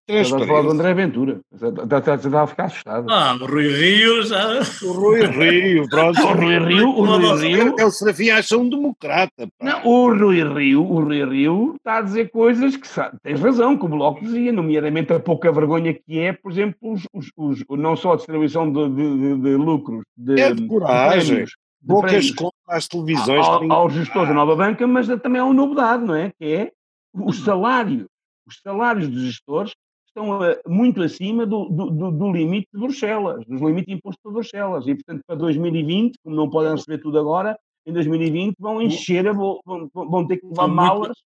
[0.09, 1.39] Estás a falar do André Ventura.
[1.53, 3.05] Está a ficar assustado.
[3.11, 4.59] Ah, o Rui Rio já.
[4.81, 6.19] O Rui Rio, pronto.
[6.19, 7.75] o Rui Rio, o Rui Rio.
[7.77, 9.47] É o Serafim acha um democrata.
[9.59, 9.65] Pá.
[9.65, 12.87] Não, o Rui Rio, o Rui Rio está a dizer coisas que
[13.21, 17.03] tens razão, que o Bloco dizia, nomeadamente a pouca vergonha que é, por exemplo, os,
[17.13, 20.01] os, os não só a distribuição de, de, de, de lucros.
[20.17, 21.45] De, é de coragem.
[21.87, 23.45] Poucas contas às televisões.
[23.45, 26.31] Ao, aos gestores da nova banca, mas também há uma novidade, não é?
[26.39, 26.71] Que é
[27.13, 28.07] os salários.
[28.47, 29.73] Os salários dos gestores
[30.09, 34.85] estão uh, muito acima do, do, do, limite de Bruxelas, dos limites impostos por Bruxelas.
[34.87, 39.59] E, portanto, para 2020, como não podem receber tudo agora, em 2020 vão encher, vão,
[39.93, 41.07] vão ter que levar estão malas.
[41.07, 41.17] Muito,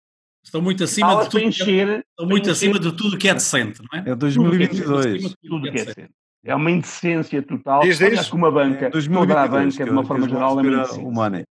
[0.45, 1.45] estão muito acima de tudo.
[1.45, 4.11] Encher, que é, estão muito acima de tudo que é decente, não é?
[4.11, 5.35] É 2022.
[5.43, 6.11] Tudo que é decente.
[6.45, 7.83] É uma indecência total.
[7.83, 10.63] Desde Olha, com uma banca, é, 2022, toda a banca, de uma forma geral, é
[10.63, 11.45] uma indecência.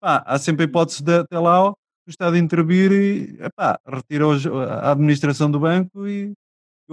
[0.00, 1.76] Pá, há sempre a hipótese de até lá o
[2.08, 4.24] Estado intervir e epá, retira
[4.80, 6.32] a administração do banco e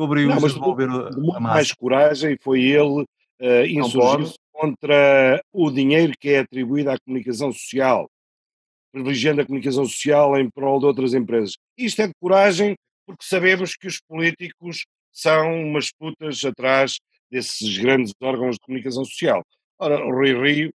[0.02, 6.30] obriga a devolver a muito mais coragem foi ele uh, insurgir contra o dinheiro que
[6.30, 8.10] é atribuído à comunicação social,
[8.92, 11.54] privilegiando a comunicação social em prol de outras empresas.
[11.78, 12.76] Isto é de coragem
[13.06, 17.00] porque sabemos que os políticos são umas putas atrás
[17.32, 19.44] desses grandes órgãos de comunicação social.
[19.80, 20.70] Ora, o Rui Rio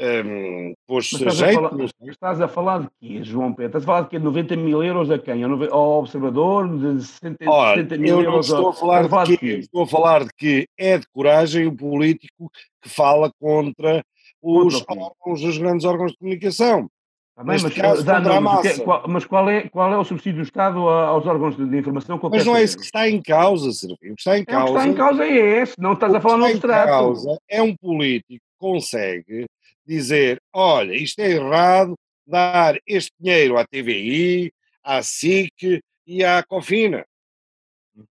[0.00, 1.58] um, pôs-se a jeito.
[1.58, 3.66] A falar, estás a falar de quê, João Pedro?
[3.66, 4.18] Estás a falar de quê?
[4.18, 5.42] 90 mil euros a quem?
[5.44, 6.68] Ao observador?
[6.68, 9.46] De 70, Ora, 60 mil eu euros estou a falar, a, de, quê?
[9.58, 14.02] Estou a falar de que é de coragem o político que fala contra
[14.42, 16.88] os contra órgãos, os grandes órgãos de comunicação.
[17.36, 20.78] Tá bem, mas, caso, que, qual, mas qual é, qual é o subsídio do Estado
[20.88, 22.18] aos órgãos de, de informação?
[22.30, 23.96] Mas não é isso que está em causa, Sérgio.
[23.96, 26.14] O que está em causa, é, o que está em causa é esse, não estás
[26.14, 27.38] a falar no abstrato.
[27.48, 29.46] é um político que consegue
[29.90, 34.52] dizer: olha, isto é errado, dar este dinheiro à TVI,
[34.84, 37.04] à SIC e à Cofina.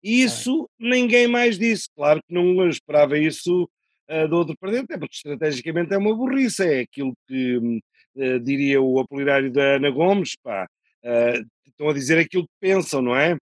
[0.03, 1.87] Isso ninguém mais disse.
[1.95, 3.67] Claro que não esperava isso
[4.09, 8.81] uh, do outro presidente, é porque estrategicamente é uma burrice, é aquilo que uh, diria
[8.81, 10.67] o apolinário da Ana Gomes, pá,
[11.05, 13.37] uh, estão a dizer aquilo que pensam, não é?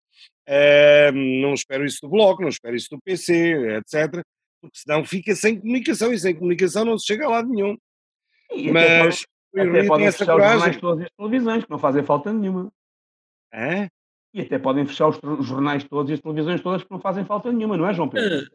[1.14, 4.22] não espero isso do Bloco, não espero isso do PC, etc.
[4.60, 7.78] Porque senão fica sem comunicação e sem comunicação não se chega a lado nenhum.
[8.56, 10.56] E Mas até, pode, até podem fechar coragem.
[10.56, 12.72] os jornais todas as televisões, que não fazem falta nenhuma.
[13.54, 13.88] É?
[14.34, 17.52] E até podem fechar os, jornais todos e as televisões todas que não fazem falta
[17.52, 18.46] nenhuma, não é, João Pedro?
[18.46, 18.48] Uh,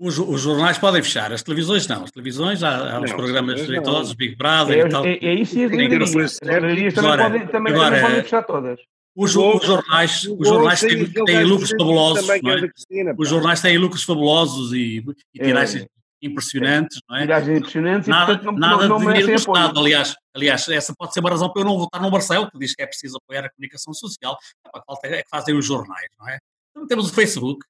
[0.00, 2.02] os, os, jornais podem fechar, as televisões não.
[2.02, 5.06] As televisões, há, há os programas direitosos, Big Brother é, e tal.
[5.06, 6.38] É, é isso e as livrarias.
[6.42, 8.80] As livrarias também, agora, podem, também, agora, também podem fechar todas.
[9.14, 12.28] Os, os, jornais, os jornais têm, têm lucros fabulosos.
[12.28, 13.14] É?
[13.16, 15.86] Os jornais têm lucros fabulosos e, e tiragens
[16.22, 17.22] impressionantes, não é?
[17.22, 19.80] Tiragens impressionantes nada, e, portanto, não, nada não, não de Estado.
[19.80, 22.74] Aliás, aliás, essa pode ser uma razão para eu não votar no Marcelo, que diz
[22.74, 24.38] que é preciso apoiar a comunicação social.
[24.72, 26.38] A falta é que fazem os jornais, não é?
[26.70, 27.66] Então temos o Facebook.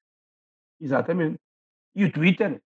[0.79, 1.39] Exatamente.
[1.95, 2.61] E o Twitter.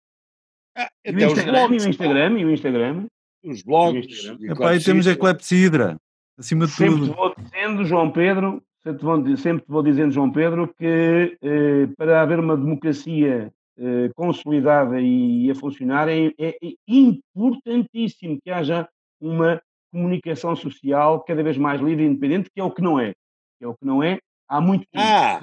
[0.77, 3.07] Ah, e, o Instagram, e o Instagram, e o Instagram.
[3.45, 4.25] Os blogs.
[4.41, 5.97] E, Epá, e temos a clepsidra,
[6.39, 7.07] acima de sempre tudo.
[7.07, 12.23] Sempre vou dizendo, João Pedro, sempre vou, sempre vou dizendo, João Pedro, que eh, para
[12.23, 16.57] haver uma democracia eh, consolidada e, a funcionar, é, é,
[16.87, 18.89] importantíssimo que haja
[19.21, 19.61] uma
[19.91, 23.15] comunicação social cada vez mais livre e independente, que é o que não é.
[23.59, 24.19] Que é o que não é
[24.49, 25.05] há muito tempo.
[25.05, 25.41] Ah,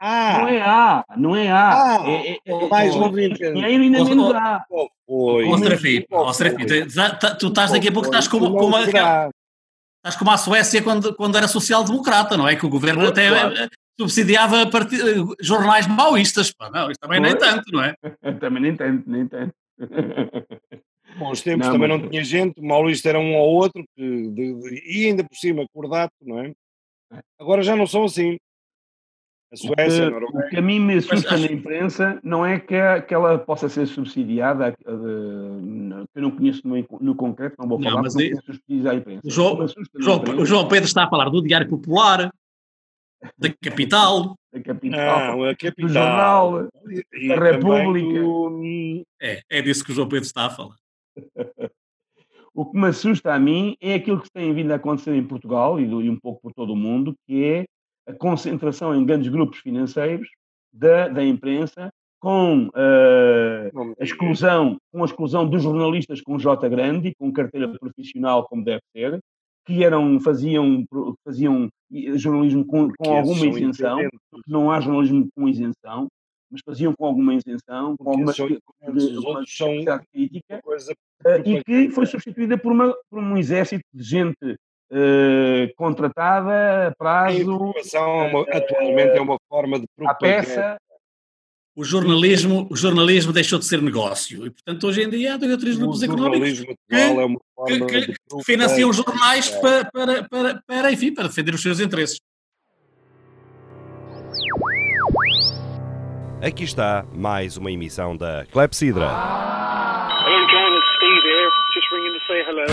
[0.00, 1.70] ah, não é A, não é A.
[1.70, 4.64] Ah, é, é, é, mais um dinheiro ainda menos A.
[6.10, 6.66] Ó, Serafim,
[7.38, 11.36] tu estás daqui a pouco estás como, como a, estás como a Suécia quando, quando
[11.36, 12.56] era social-democrata, não é?
[12.56, 13.68] Que o governo até claro
[13.98, 14.90] subsidiava part...
[15.40, 16.52] jornais maoístas.
[16.52, 16.70] Pá.
[16.70, 17.94] Não, isso também nem tanto, não é?
[18.40, 19.54] também nem tanto, nem tanto.
[21.18, 22.00] Bons tempos não, também mas...
[22.00, 25.36] não tinha gente, o maoísta era um ou outro, que, de, de, e ainda por
[25.36, 26.52] cima, cordato, não é?
[27.12, 27.20] é?
[27.40, 28.36] Agora já não são assim.
[29.50, 31.46] A Suécia, o que, o que a mim me assusta acho...
[31.46, 36.68] na imprensa não é que, a, que ela possa ser subsidiada, que eu não conheço
[36.68, 39.22] no, no concreto, não vou falar, não, mas não conheço a imprensa.
[39.24, 42.30] O João, João, o João Pedro está a falar do Diário Popular,
[43.38, 44.36] da capital.
[44.50, 45.36] Da capital.
[45.36, 45.86] Não, a capital.
[45.86, 46.68] Do jornal.
[47.12, 48.18] E, da República.
[48.18, 49.04] Do...
[49.20, 50.76] É, é disso que o João Pedro está a falar.
[52.54, 55.78] o que me assusta a mim é aquilo que tem vindo a acontecer em Portugal
[55.78, 57.66] e, e um pouco por todo o mundo, que é
[58.06, 60.26] a concentração em grandes grupos financeiros
[60.72, 61.90] da, da imprensa
[62.20, 67.68] com uh, a exclusão com a exclusão dos jornalistas com J grande e com carteira
[67.68, 69.20] profissional como deve ser
[69.64, 70.84] que eram faziam
[71.24, 71.68] faziam
[72.16, 73.98] jornalismo com, com alguma isenção,
[74.46, 76.08] não há jornalismo com isenção,
[76.50, 79.68] mas faziam com alguma isenção, com alguma, uma são
[80.12, 84.52] crítica, uh, e que foi substituída por, uma, por um exército de gente
[84.92, 87.36] uh, contratada a prazo.
[87.36, 90.10] A informação uh, atualmente é uma forma de propaganda.
[90.10, 90.78] A peça,
[91.78, 95.76] o jornalismo, o jornalismo deixou de ser negócio e, portanto, hoje em dia há outros
[95.76, 97.14] grupos económicos que, é
[97.68, 99.60] que, que, que financiam jornais é.
[99.60, 102.18] para, para, para, para, enfim, para defender os seus interesses.
[106.42, 109.06] Aqui está mais uma emissão da Clepsidra.
[109.06, 111.48] Hello, John, it's Steve here.
[111.74, 112.66] Just ringing to say hello.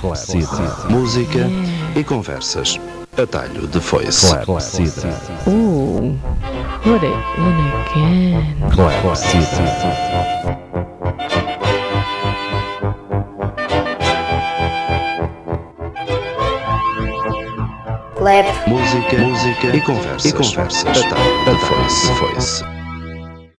[0.00, 0.76] Clepsidra.
[0.90, 1.48] Música
[1.96, 2.78] e conversas.
[3.16, 4.34] Atalho de foice.
[6.82, 8.60] Put it in again.
[18.66, 20.24] Música, música e conversas.
[20.26, 20.98] E conversas.
[20.98, 22.12] Atalho de foice.
[22.14, 22.79] foice.